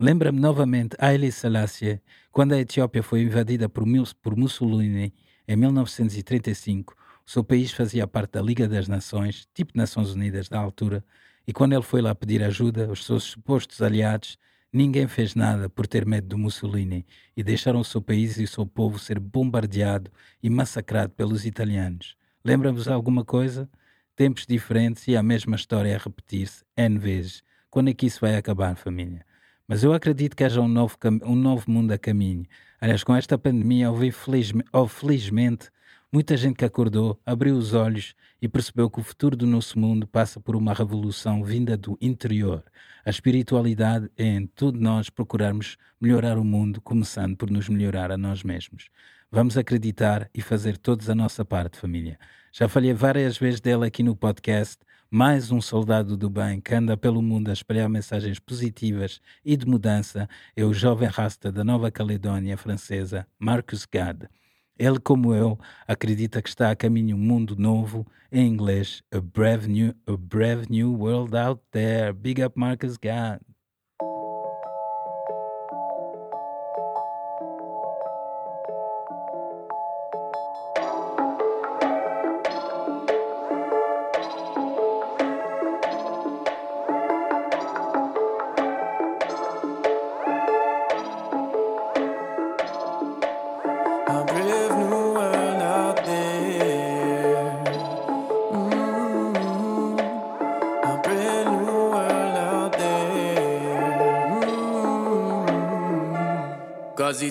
Lembra-me 0.00 0.40
novamente 0.40 0.96
Haile 0.98 1.30
Selassie, 1.30 2.00
quando 2.32 2.54
a 2.54 2.58
Etiópia 2.58 3.04
foi 3.04 3.22
invadida 3.22 3.68
por, 3.68 3.84
por 4.20 4.36
Mussolini 4.36 5.14
em 5.46 5.54
1935. 5.54 6.96
O 7.24 7.30
seu 7.30 7.44
país 7.44 7.70
fazia 7.70 8.04
parte 8.08 8.32
da 8.32 8.42
Liga 8.42 8.66
das 8.66 8.88
Nações, 8.88 9.46
tipo 9.54 9.70
Nações 9.76 10.10
Unidas 10.10 10.48
da 10.48 10.58
altura, 10.58 11.04
e 11.46 11.52
quando 11.52 11.72
ele 11.74 11.82
foi 11.82 12.02
lá 12.02 12.14
pedir 12.14 12.42
ajuda 12.42 12.88
aos 12.88 13.04
seus 13.04 13.24
supostos 13.24 13.80
aliados, 13.80 14.36
ninguém 14.72 15.06
fez 15.06 15.34
nada 15.34 15.70
por 15.70 15.86
ter 15.86 16.04
medo 16.04 16.26
do 16.26 16.38
Mussolini 16.38 17.06
e 17.36 17.42
deixaram 17.42 17.80
o 17.80 17.84
seu 17.84 18.02
país 18.02 18.36
e 18.38 18.44
o 18.44 18.48
seu 18.48 18.66
povo 18.66 18.98
ser 18.98 19.20
bombardeado 19.20 20.10
e 20.42 20.50
massacrado 20.50 21.12
pelos 21.12 21.46
italianos. 21.46 22.16
Lembra-vos 22.44 22.88
alguma 22.88 23.24
coisa? 23.24 23.68
Tempos 24.14 24.46
diferentes 24.46 25.06
e 25.08 25.16
a 25.16 25.22
mesma 25.22 25.56
história 25.56 25.94
a 25.94 25.98
repetir-se 25.98 26.64
N 26.76 26.98
vezes. 26.98 27.42
Quando 27.70 27.90
é 27.90 27.94
que 27.94 28.06
isso 28.06 28.20
vai 28.20 28.36
acabar, 28.36 28.74
família? 28.76 29.24
Mas 29.68 29.82
eu 29.82 29.92
acredito 29.92 30.36
que 30.36 30.44
haja 30.44 30.60
um 30.60 30.68
novo, 30.68 30.96
um 31.24 31.34
novo 31.34 31.70
mundo 31.70 31.92
a 31.92 31.98
caminho. 31.98 32.46
Aliás, 32.80 33.02
com 33.02 33.14
esta 33.14 33.36
pandemia, 33.36 33.90
houve, 33.90 34.10
felizmente, 34.12 34.68
houve 34.72 34.94
felizmente 34.94 35.70
muita 36.16 36.34
gente 36.34 36.56
que 36.56 36.64
acordou, 36.64 37.20
abriu 37.26 37.54
os 37.58 37.74
olhos 37.74 38.14
e 38.40 38.48
percebeu 38.48 38.88
que 38.88 38.98
o 38.98 39.02
futuro 39.02 39.36
do 39.36 39.46
nosso 39.46 39.78
mundo 39.78 40.06
passa 40.06 40.40
por 40.40 40.56
uma 40.56 40.72
revolução 40.72 41.44
vinda 41.44 41.76
do 41.76 41.98
interior. 42.00 42.64
A 43.04 43.10
espiritualidade 43.10 44.10
é 44.16 44.24
em 44.24 44.46
tudo 44.46 44.80
nós 44.80 45.10
procurarmos 45.10 45.76
melhorar 46.00 46.38
o 46.38 46.44
mundo, 46.44 46.80
começando 46.80 47.36
por 47.36 47.50
nos 47.50 47.68
melhorar 47.68 48.10
a 48.10 48.16
nós 48.16 48.42
mesmos. 48.42 48.88
Vamos 49.30 49.58
acreditar 49.58 50.30
e 50.34 50.40
fazer 50.40 50.78
todos 50.78 51.10
a 51.10 51.14
nossa 51.14 51.44
parte, 51.44 51.76
família. 51.76 52.18
Já 52.50 52.66
falei 52.66 52.94
várias 52.94 53.36
vezes 53.36 53.60
dele 53.60 53.84
aqui 53.84 54.02
no 54.02 54.16
podcast, 54.16 54.78
mais 55.10 55.50
um 55.50 55.60
soldado 55.60 56.16
do 56.16 56.30
bem 56.30 56.62
que 56.62 56.74
anda 56.74 56.96
pelo 56.96 57.20
mundo 57.20 57.50
a 57.50 57.52
espalhar 57.52 57.90
mensagens 57.90 58.38
positivas 58.38 59.20
e 59.44 59.54
de 59.54 59.66
mudança 59.66 60.26
é 60.56 60.64
o 60.64 60.72
jovem 60.72 61.10
rasta 61.10 61.52
da 61.52 61.62
Nova 61.62 61.90
Caledónia 61.90 62.56
francesa, 62.56 63.26
Marcus 63.38 63.84
Gad. 63.84 64.30
Ele, 64.78 64.98
como 65.00 65.34
eu, 65.34 65.58
acredita 65.86 66.42
que 66.42 66.48
está 66.48 66.70
a 66.70 66.76
caminho 66.76 67.16
um 67.16 67.18
mundo 67.18 67.56
novo, 67.56 68.06
em 68.30 68.46
inglês, 68.46 69.02
a 69.10 69.20
brave 69.20 69.66
new, 69.68 69.94
a 70.06 70.16
brave 70.16 70.66
new 70.68 70.92
world 70.94 71.34
out 71.36 71.62
there. 71.70 72.12
Big 72.12 72.42
up 72.42 72.58
Marcus 72.58 72.96
Gad. 72.98 73.40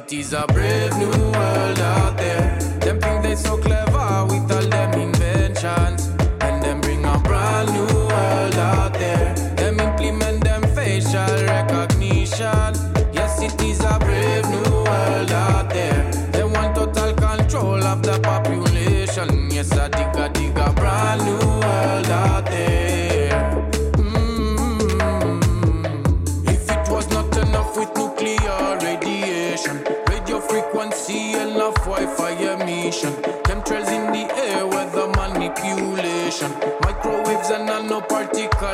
dieser 0.10 0.46
brave 0.48 0.90
new 1.00 1.35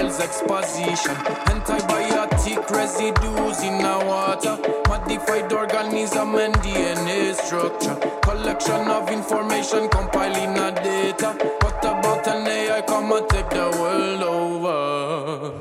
nanoparticles 0.02 0.20
exposition, 0.20 1.16
antibiotic 1.46 2.70
residues 2.70 3.64
in 3.64 3.86
our 3.86 4.06
water, 4.06 4.58
modified 4.88 5.52
organism 5.54 6.36
and 6.36 6.54
DNA 6.56 7.34
structure, 7.36 7.96
collection 8.22 8.88
of 8.88 9.10
information 9.10 9.90
compiling 9.90 10.58
a 10.58 10.72
data. 10.72 11.34
What 11.62 11.80
about 11.80 12.28
an 12.28 12.48
AI 12.48 12.82
come 12.82 13.12
and 13.12 13.30
take 13.30 13.50
the 13.50 13.70
world 13.80 14.24
over? 14.24 15.52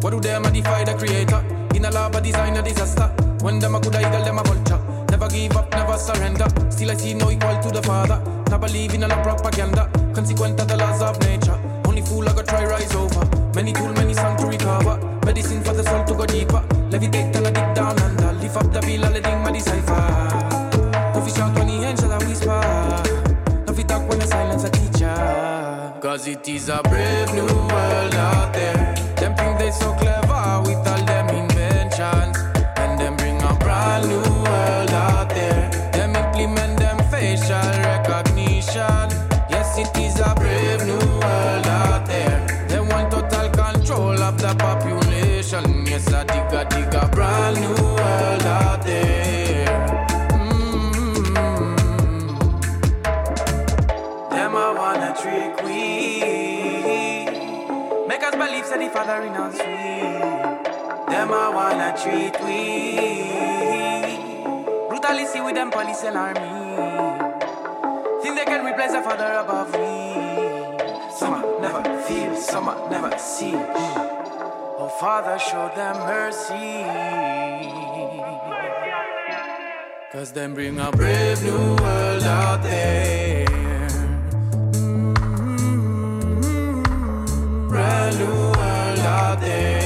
What 0.00 0.10
do 0.10 0.20
they 0.20 0.38
modify 0.38 0.84
the 0.84 0.94
creator? 0.94 1.44
In 1.74 1.84
a 1.84 1.90
lab, 1.90 2.14
a 2.14 2.20
design 2.20 2.56
a 2.56 2.62
disaster. 2.62 3.08
When 3.40 3.58
them 3.58 3.74
a 3.74 3.80
good 3.80 3.94
eagle, 3.94 4.24
them 4.24 4.38
a 4.38 4.42
vulture. 4.42 4.80
Never 5.10 5.28
give 5.28 5.56
up, 5.56 5.70
never 5.70 5.96
surrender. 5.96 6.46
Still 6.70 6.90
I 6.90 6.94
see 6.94 7.14
no 7.14 7.30
equal 7.30 7.60
to 7.62 7.70
the 7.70 7.82
father. 7.82 8.20
Not 8.50 8.60
believe 8.60 8.94
in 8.94 9.04
a 9.04 9.08
propaganda. 9.08 9.90
Consequent 10.14 10.60
of 10.60 10.68
the 10.68 10.76
laws 10.76 11.02
of 11.02 11.20
nature. 11.20 11.58
Only 11.86 12.02
fool 12.02 12.28
I 12.28 12.32
go 12.34 12.42
try 12.42 12.64
rise 12.64 12.94
over. 12.94 13.27
Many 13.58 13.72
tool, 13.72 13.92
many 13.94 14.14
song 14.14 14.36
to 14.36 14.46
recover. 14.46 14.96
Medicine 15.26 15.64
for 15.64 15.74
the 15.74 15.82
soul 15.82 16.04
to 16.04 16.14
go 16.14 16.24
deeper. 16.26 16.62
Levitate 16.90 17.34
and 17.34 17.48
I 17.48 17.50
dig 17.50 17.74
down 17.74 17.98
under. 17.98 18.32
Lift 18.34 18.56
up 18.56 18.72
the 18.72 18.80
bill, 18.82 19.00
letting 19.00 19.42
my 19.42 19.50
decipher. 19.50 21.20
Fish 21.24 21.34
shout 21.34 21.58
when 21.58 21.66
he 21.66 21.82
angel 21.82 22.12
a 22.12 22.18
whisper. 22.18 22.62
No 23.66 23.72
fit 23.74 23.88
talk 23.88 24.08
when 24.08 24.20
the 24.20 24.26
silence 24.28 24.62
a 24.62 24.70
teacher. 24.70 25.92
Cause 26.00 26.28
it 26.28 26.48
is 26.48 26.68
a 26.68 26.80
brave 26.84 27.34
new 27.34 27.57
treat 62.08 62.36
we. 62.44 62.60
Brutally 64.88 65.26
see 65.26 65.40
with 65.40 65.54
them 65.54 65.70
police 65.70 66.02
and 66.04 66.16
army. 66.16 66.40
Think 68.22 68.36
they 68.38 68.44
can 68.44 68.64
replace 68.64 68.92
the 68.92 69.02
Father 69.02 69.30
above 69.44 69.72
me. 69.72 69.88
Some 71.18 71.34
I 71.34 71.42
never 71.60 71.82
feel, 72.06 72.34
some 72.36 72.68
I 72.68 72.76
never 72.90 73.18
see. 73.18 73.54
Oh 74.80 74.88
Father, 75.00 75.38
show 75.38 75.70
them 75.76 75.96
mercy. 76.06 76.84
Cause 80.12 80.32
them 80.32 80.54
bring 80.54 80.78
a 80.80 80.90
brave 80.90 81.42
new 81.42 81.76
world 81.82 82.22
out 82.22 82.62
there. 82.62 83.44
Mm, 85.86 87.68
Brand 87.68 88.18
new 88.18 88.34
world 88.58 88.98
out 89.00 89.40
there. 89.40 89.77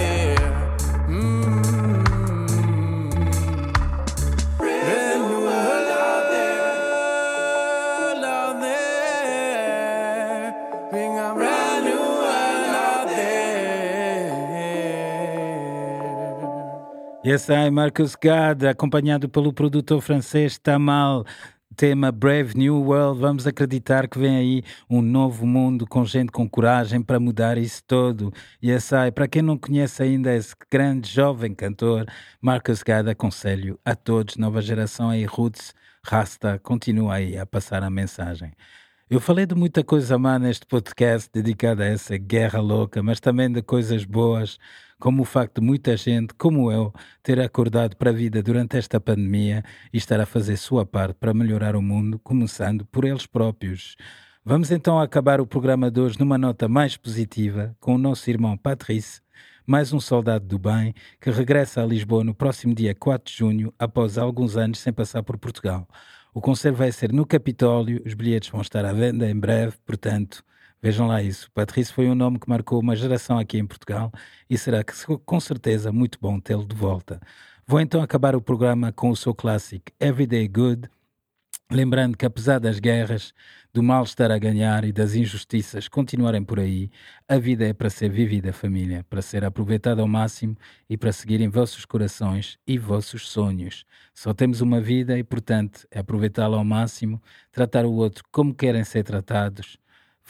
Yes, 17.24 17.48
I, 17.50 17.70
Marcus 17.70 18.16
Gad, 18.16 18.64
acompanhado 18.64 19.28
pelo 19.28 19.52
produtor 19.52 20.00
francês 20.00 20.58
Tamal, 20.58 21.24
tema 21.76 22.10
Brave 22.10 22.58
New 22.58 22.82
World. 22.82 23.20
Vamos 23.20 23.46
acreditar 23.46 24.08
que 24.08 24.18
vem 24.18 24.36
aí 24.36 24.62
um 24.90 25.00
novo 25.00 25.46
mundo 25.46 25.86
com 25.86 26.04
gente 26.04 26.32
com 26.32 26.48
coragem 26.50 27.00
para 27.00 27.20
mudar 27.20 27.56
isso 27.58 27.80
todo. 27.86 28.32
Yes, 28.60 28.90
I, 28.90 29.12
para 29.12 29.28
quem 29.28 29.40
não 29.40 29.56
conhece 29.56 30.02
ainda 30.02 30.34
esse 30.34 30.52
grande 30.68 31.08
jovem 31.08 31.54
cantor, 31.54 32.06
Marcus 32.40 32.82
Gad, 32.82 33.08
aconselho 33.08 33.78
a 33.84 33.94
todos, 33.94 34.36
nova 34.36 34.60
geração 34.60 35.08
aí, 35.08 35.24
Roots, 35.24 35.72
Rasta, 36.04 36.58
continua 36.58 37.14
aí 37.14 37.38
a 37.38 37.46
passar 37.46 37.84
a 37.84 37.90
mensagem. 37.90 38.52
Eu 39.12 39.20
falei 39.20 39.44
de 39.44 39.54
muita 39.54 39.84
coisa 39.84 40.18
má 40.18 40.38
neste 40.38 40.66
podcast 40.66 41.28
dedicado 41.32 41.82
a 41.82 41.86
essa 41.86 42.16
guerra 42.16 42.60
louca, 42.60 43.02
mas 43.02 43.20
também 43.20 43.52
de 43.52 43.60
coisas 43.62 44.06
boas, 44.06 44.58
como 45.03 45.22
o 45.22 45.24
facto 45.24 45.61
de 45.61 45.66
muita 45.66 45.96
gente, 45.96 46.32
como 46.34 46.70
eu, 46.70 46.94
ter 47.24 47.40
acordado 47.40 47.96
para 47.96 48.11
a 48.11 48.12
vida 48.12 48.40
durante 48.40 48.76
esta 48.76 49.00
pandemia 49.00 49.64
e 49.92 49.98
estar 49.98 50.20
a 50.20 50.24
fazer 50.24 50.57
sua 50.57 50.86
parte 50.86 51.16
para 51.18 51.34
melhorar 51.34 51.74
o 51.74 51.82
mundo, 51.82 52.20
começando 52.20 52.86
por 52.86 53.05
eles 53.05 53.26
próprios. 53.26 53.96
Vamos 54.44 54.70
então 54.70 55.00
acabar 55.00 55.40
o 55.40 55.46
programa 55.46 55.90
de 55.90 55.98
hoje 56.00 56.20
numa 56.20 56.38
nota 56.38 56.68
mais 56.68 56.96
positiva, 56.96 57.76
com 57.80 57.96
o 57.96 57.98
nosso 57.98 58.30
irmão 58.30 58.57
Patrice, 58.57 59.20
mais 59.66 59.92
um 59.92 59.98
soldado 59.98 60.46
do 60.46 60.57
bem, 60.57 60.94
que 61.20 61.32
regressa 61.32 61.82
a 61.82 61.86
Lisboa 61.86 62.22
no 62.22 62.32
próximo 62.32 62.72
dia 62.72 62.94
4 62.94 63.28
de 63.28 63.38
junho, 63.38 63.74
após 63.76 64.16
alguns 64.16 64.57
anos 64.57 64.78
sem 64.78 64.92
passar 64.92 65.24
por 65.24 65.36
Portugal. 65.36 65.84
O 66.32 66.40
concerto 66.40 66.78
vai 66.78 66.92
ser 66.92 67.12
no 67.12 67.26
Capitólio, 67.26 68.00
os 68.07 68.14
bilhetes 68.14 68.50
vão 68.50 68.61
estar 68.61 68.84
à 68.84 68.92
venda 68.92 69.28
em 69.28 69.34
breve, 69.34 69.74
portanto, 69.84 70.44
vejam 70.82 71.06
lá 71.06 71.22
isso. 71.22 71.50
Patrício 71.52 71.94
foi 71.94 72.08
um 72.08 72.14
nome 72.14 72.38
que 72.38 72.48
marcou 72.48 72.80
uma 72.80 72.96
geração 72.96 73.38
aqui 73.38 73.58
em 73.58 73.66
Portugal 73.66 74.10
e 74.50 74.58
será 74.58 74.82
que, 74.82 74.92
com 75.24 75.40
certeza 75.40 75.92
muito 75.92 76.18
bom 76.20 76.40
tê-lo 76.40 76.66
de 76.66 76.74
volta. 76.74 77.20
Vou 77.66 77.80
então 77.80 78.02
acabar 78.02 78.34
o 78.34 78.42
programa 78.42 78.92
com 78.92 79.10
o 79.10 79.16
seu 79.16 79.32
clássico 79.34 79.92
Everyday 80.00 80.48
Good, 80.48 80.90
lembrando 81.70 82.16
que 82.18 82.26
apesar 82.26 82.58
das 82.58 82.80
guerras, 82.80 83.32
do 83.72 83.82
mal 83.82 84.02
estar 84.04 84.30
a 84.30 84.38
ganhar 84.38 84.84
e 84.84 84.92
das 84.92 85.14
injustiças 85.14 85.88
continuarem 85.88 86.44
por 86.44 86.60
aí, 86.60 86.90
a 87.26 87.38
vida 87.38 87.66
é 87.66 87.72
para 87.72 87.88
ser 87.88 88.10
vivida, 88.10 88.52
família, 88.52 89.06
para 89.08 89.22
ser 89.22 89.44
aproveitada 89.44 90.02
ao 90.02 90.08
máximo 90.08 90.56
e 90.90 90.98
para 90.98 91.12
seguir 91.12 91.40
em 91.40 91.48
vossos 91.48 91.86
corações 91.86 92.58
e 92.66 92.76
vossos 92.76 93.30
sonhos. 93.30 93.86
Só 94.12 94.34
temos 94.34 94.60
uma 94.60 94.80
vida 94.80 95.16
e, 95.16 95.24
portanto, 95.24 95.86
é 95.90 96.00
aproveitá-la 96.00 96.58
ao 96.58 96.64
máximo, 96.64 97.22
tratar 97.50 97.86
o 97.86 97.92
outro 97.92 98.24
como 98.30 98.54
querem 98.54 98.84
ser 98.84 99.04
tratados, 99.04 99.78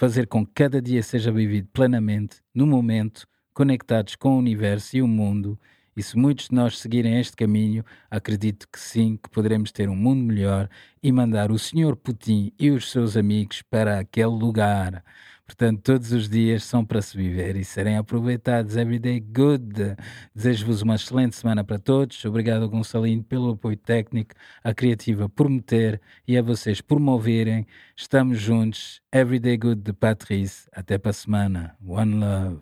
fazer 0.03 0.27
com 0.27 0.45
que 0.45 0.51
cada 0.53 0.83
dia 0.83 1.01
seja 1.01 1.31
vivido 1.31 1.69
plenamente, 1.73 2.39
no 2.53 2.67
momento, 2.67 3.25
conectados 3.55 4.17
com 4.17 4.35
o 4.35 4.39
universo 4.39 4.97
e 4.97 5.01
o 5.01 5.07
mundo. 5.07 5.57
E 5.97 6.03
se 6.03 6.19
muitos 6.19 6.49
de 6.49 6.57
nós 6.57 6.77
seguirem 6.77 7.21
este 7.21 7.37
caminho, 7.37 7.85
acredito 8.11 8.67
que 8.69 8.81
sim, 8.81 9.17
que 9.17 9.31
poderemos 9.31 9.71
ter 9.71 9.89
um 9.89 9.95
mundo 9.95 10.25
melhor 10.25 10.69
e 11.01 11.13
mandar 11.13 11.53
o 11.53 11.59
Sr. 11.59 11.95
Putin 11.95 12.51
e 12.59 12.73
os 12.73 12.91
seus 12.91 13.17
amigos 13.17 13.63
para 13.63 14.01
aquele 14.01 14.27
lugar. 14.27 15.05
Portanto, 15.47 15.83
todos 15.83 16.13
os 16.13 16.29
dias 16.29 16.65
são 16.65 16.85
para 16.85 17.03
se 17.03 17.17
viver 17.17 17.57
e 17.57 17.65
serem 17.65 17.97
aproveitados. 17.97 18.77
Everyday 18.77 19.21
good. 19.21 19.97
Desejo-vos 20.35 20.83
uma 20.83 20.95
excelente 20.95 21.37
semana 21.37 21.63
para 21.63 21.79
todos. 21.79 22.25
Obrigado, 22.25 22.69
Gonçalinho, 22.69 23.23
pelo 23.23 23.51
apoio 23.51 23.77
técnico, 23.77 24.35
a 24.65 24.73
Criativa 24.73 25.29
por 25.29 25.49
me 25.49 25.61
ter 25.61 26.01
e 26.27 26.39
a 26.39 26.43
vocês 26.43 26.81
por 26.81 26.99
me 26.99 27.11
ouvirem. 27.11 27.67
Estamos 27.97 28.41
juntos. 28.41 29.03
Everyday 29.13 29.57
good 29.59 29.83
de 29.83 29.93
Patrice. 29.93 30.69
Até 30.73 30.97
para 30.97 31.11
a 31.11 31.15
semana. 31.15 31.77
One 31.85 32.21
love. 32.21 32.61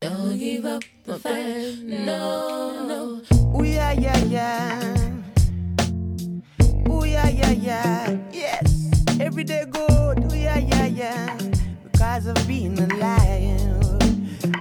Don't 0.00 0.38
give 0.38 0.64
up, 0.66 0.84
my 1.06 1.18
friend. 1.18 2.06
No, 2.06 2.86
no. 2.86 3.22
Ooh 3.54 3.64
yeah 3.64 3.92
yeah 3.92 4.16
yeah. 4.30 4.80
Ooh 6.88 7.04
yeah 7.04 7.28
yeah 7.28 7.50
yeah. 7.50 8.18
Yes. 8.32 8.90
Every 9.20 9.44
day 9.44 9.66
good. 9.66 10.32
Ooh 10.32 10.36
yeah 10.36 10.58
yeah 10.58 10.86
yeah. 10.86 11.57
Because 12.18 12.40
of 12.40 12.48
being 12.48 12.76
alive. 12.80 14.02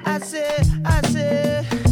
I 0.06 0.20
said, 0.20 0.68
I 0.86 1.02
say. 1.08 1.87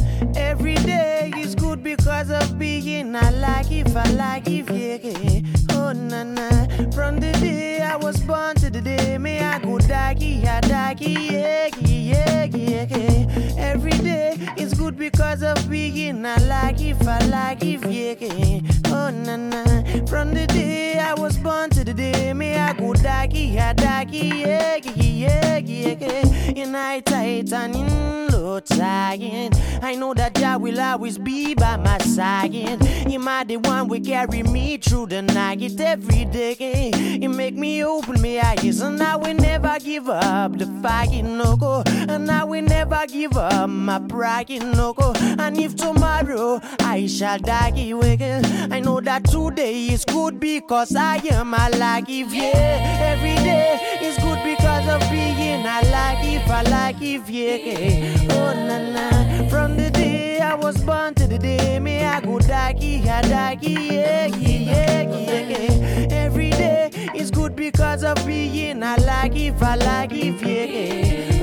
Because 2.15 2.43
of 2.43 2.57
being 2.57 3.13
alive. 3.13 3.67
If 3.69 4.69
yeah, 4.69 4.97
yeah. 5.01 5.41
Oh 5.71 5.91
na 5.91 6.23
na. 6.23 6.49
From 6.91 7.19
the 7.19 7.33
day 7.33 7.81
I 7.81 7.97
was 7.97 8.21
born 8.21 8.55
to 8.55 8.69
the 8.69 8.79
day 8.79 9.17
me 9.17 9.39
I 9.39 9.59
go 9.59 9.77
daggy, 9.77 10.45
I 10.45 10.61
daggy, 10.61 11.31
yeah, 11.31 11.67
yeah, 11.81 12.45
yeah, 12.45 12.85
yeah. 12.89 13.53
Every 13.57 13.91
day 13.91 14.37
is 14.57 14.73
good 14.73 14.97
because 14.97 15.43
of 15.43 15.69
being 15.69 16.25
alive. 16.25 16.75
If 16.79 17.01
yeah, 17.03 18.15
yeah. 18.19 18.61
Oh 18.87 19.09
na 19.09 19.35
na. 19.35 19.63
From 20.05 20.33
the 20.33 20.47
day 20.47 20.97
I 20.99 21.13
was 21.15 21.37
born 21.37 21.69
to 21.71 21.83
the 21.83 21.93
day 21.93 22.33
me 22.33 22.55
I 22.55 22.71
go 22.73 22.93
daggy, 22.93 23.57
I 23.57 23.73
daggy, 23.73 24.45
yeah, 24.45 24.77
yeah, 24.95 25.57
yeah, 25.57 25.95
yeah. 25.99 26.63
In 26.63 26.71
night 26.71 27.05
tight 27.07 27.51
and 27.51 27.75
in 27.75 28.27
low 28.29 28.61
tired. 28.61 29.53
I 29.81 29.95
know 29.95 30.13
that 30.13 30.33
Jah 30.35 30.57
will 30.57 30.79
always 30.79 31.17
be 31.17 31.53
by 31.53 31.77
my 31.77 31.97
side. 32.05 32.53
He 32.53 33.17
might 33.17 33.47
the 33.47 33.57
one 33.57 33.87
will 33.87 34.01
carry 34.01 34.43
me 34.43 34.77
through 34.77 35.07
the 35.07 35.21
night 35.21 35.79
every 35.79 36.25
day. 36.25 36.91
You 37.21 37.29
make 37.29 37.55
me 37.55 37.83
open 37.83 38.21
my 38.21 38.39
eyes 38.41 38.81
and 38.81 39.01
I 39.01 39.15
will 39.15 39.33
never 39.33 39.54
give 39.79 40.09
up 40.09 40.57
the 40.57 40.65
fighting 40.81 41.37
no 41.37 41.55
go. 41.55 41.83
And 41.85 42.29
I 42.29 42.43
will 42.43 42.63
never 42.63 43.05
give 43.07 43.37
up 43.37 43.69
my 43.69 43.99
pride, 43.99 44.49
no 44.49 44.93
go. 44.93 45.13
And 45.15 45.57
if 45.57 45.75
tomorrow 45.75 46.59
I 46.79 47.07
shall 47.07 47.39
die, 47.39 47.69
again, 47.69 48.71
I 48.71 48.79
know 48.79 49.01
that 49.01 49.25
today 49.25 49.87
is 49.87 50.05
good 50.05 50.39
because 50.39 50.95
I 50.95 51.17
am 51.31 51.53
alive. 51.53 52.09
Yeah, 52.09 53.13
every 53.13 53.35
day 53.35 53.99
is 54.01 54.17
good 54.17 54.43
because 54.43 54.87
of 54.87 55.01
being 55.11 55.61
alive. 55.61 56.45
I 56.47 56.61
like, 56.69 57.01
if 57.01 57.29
yeah, 57.29 58.27
oh 58.31 58.53
na 58.53 58.77
na. 58.93 59.49
From 59.49 59.77
the 59.77 59.89
day 59.89 60.39
I 60.39 60.55
was 60.55 60.77
born 60.83 61.13
to 61.15 61.27
the 61.27 61.37
day 61.37 61.79
me 61.79 62.03
I 62.03 62.21
go 62.21 62.39
die, 62.39 62.75
I 62.79 63.21
die, 63.21 63.57
yeah, 63.61 64.27
yeah, 64.27 65.01
yeah. 65.01 66.07
Every 66.11 66.49
day 66.51 66.91
is 67.13 67.31
good 67.31 67.55
because 67.55 68.03
of 68.03 68.15
being 68.25 68.83
alive. 68.83 69.61
I 69.65 69.75
like, 69.77 70.11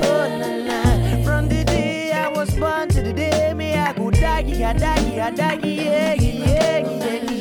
oh 0.03 0.27
na. 0.65 1.23
From 1.25 1.49
the 1.49 1.63
day 1.65 2.13
I 2.13 2.29
was 2.29 2.49
born 2.55 2.87
to 2.89 3.01
the 3.01 3.11
day 3.11 3.53
me 3.53 3.75
I 3.75 3.91
go 3.91 4.09
die, 4.11 4.39
yeah, 4.47 4.73
yeah, 4.73 6.13
yeah, 6.13 6.13
yeah. 6.15 7.32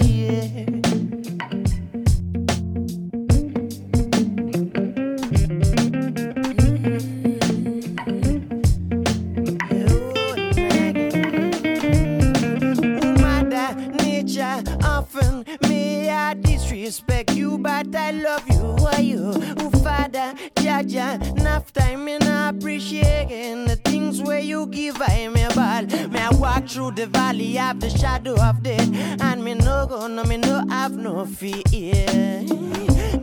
Disrespect 16.73 17.33
you, 17.35 17.59
but 17.59 17.95
I 17.95 18.13
love 18.13 18.49
you. 18.49 18.61
Why 18.83 18.99
you? 18.99 19.33
Oh, 19.59 19.71
Father, 19.85 20.35
Jaja, 20.57 21.21
enough 21.39 21.73
time 21.73 22.09
and 22.09 22.25
I 22.25 22.49
appreciate 22.49 23.29
the 23.67 23.77
things 23.77 24.23
where 24.23 24.41
you 24.41 24.67
give 24.67 25.01
I 25.01 25.29
a 25.37 25.55
ball. 25.55 26.09
May 26.09 26.23
I 26.23 26.31
walk 26.31 26.69
through 26.69 26.93
the 26.93 27.07
valley 27.07 27.59
of 27.59 27.79
the 27.81 27.91
shadow 27.91 28.37
of 28.41 28.63
death, 28.63 28.89
and 29.21 29.45
me 29.45 29.55
no 29.55 29.87
go, 29.87 30.07
no 30.07 30.25
me 30.25 30.39
no 30.39 30.65
have 30.71 30.97
no 30.97 31.27
fear. 31.27 32.47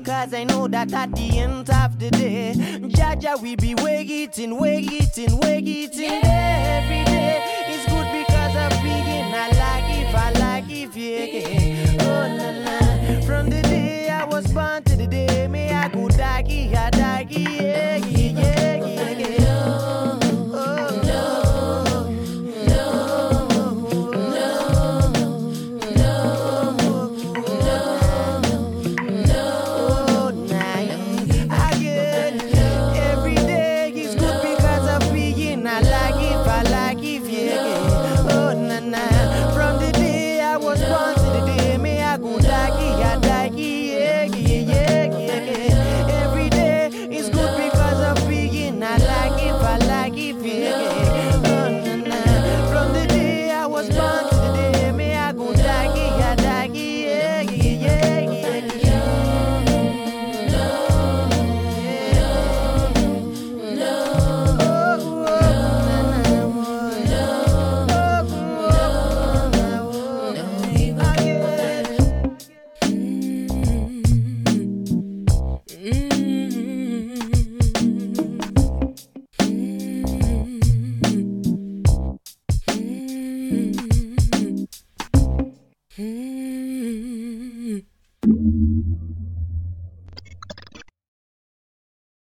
Cause 0.06 0.34
I 0.34 0.44
know 0.44 0.68
that 0.68 0.94
at 0.94 1.16
the 1.16 1.40
end 1.40 1.70
of 1.70 2.00
the 2.00 2.12
day, 2.12 2.54
Jaja 2.98 3.42
we 3.42 3.56
be 3.56 3.74
waiting, 3.76 4.60
waiting, 4.60 5.38
waiting 5.40 6.22
there 6.22 6.82
every 6.84 7.04
day. 7.06 7.42
It's 7.68 7.86
good 7.92 8.10
because 8.12 8.56
of 8.56 8.84
being 8.84 9.34
I 9.34 9.50
like 9.50 9.50
if 9.54 9.56
I 9.56 9.80
like 9.80 9.89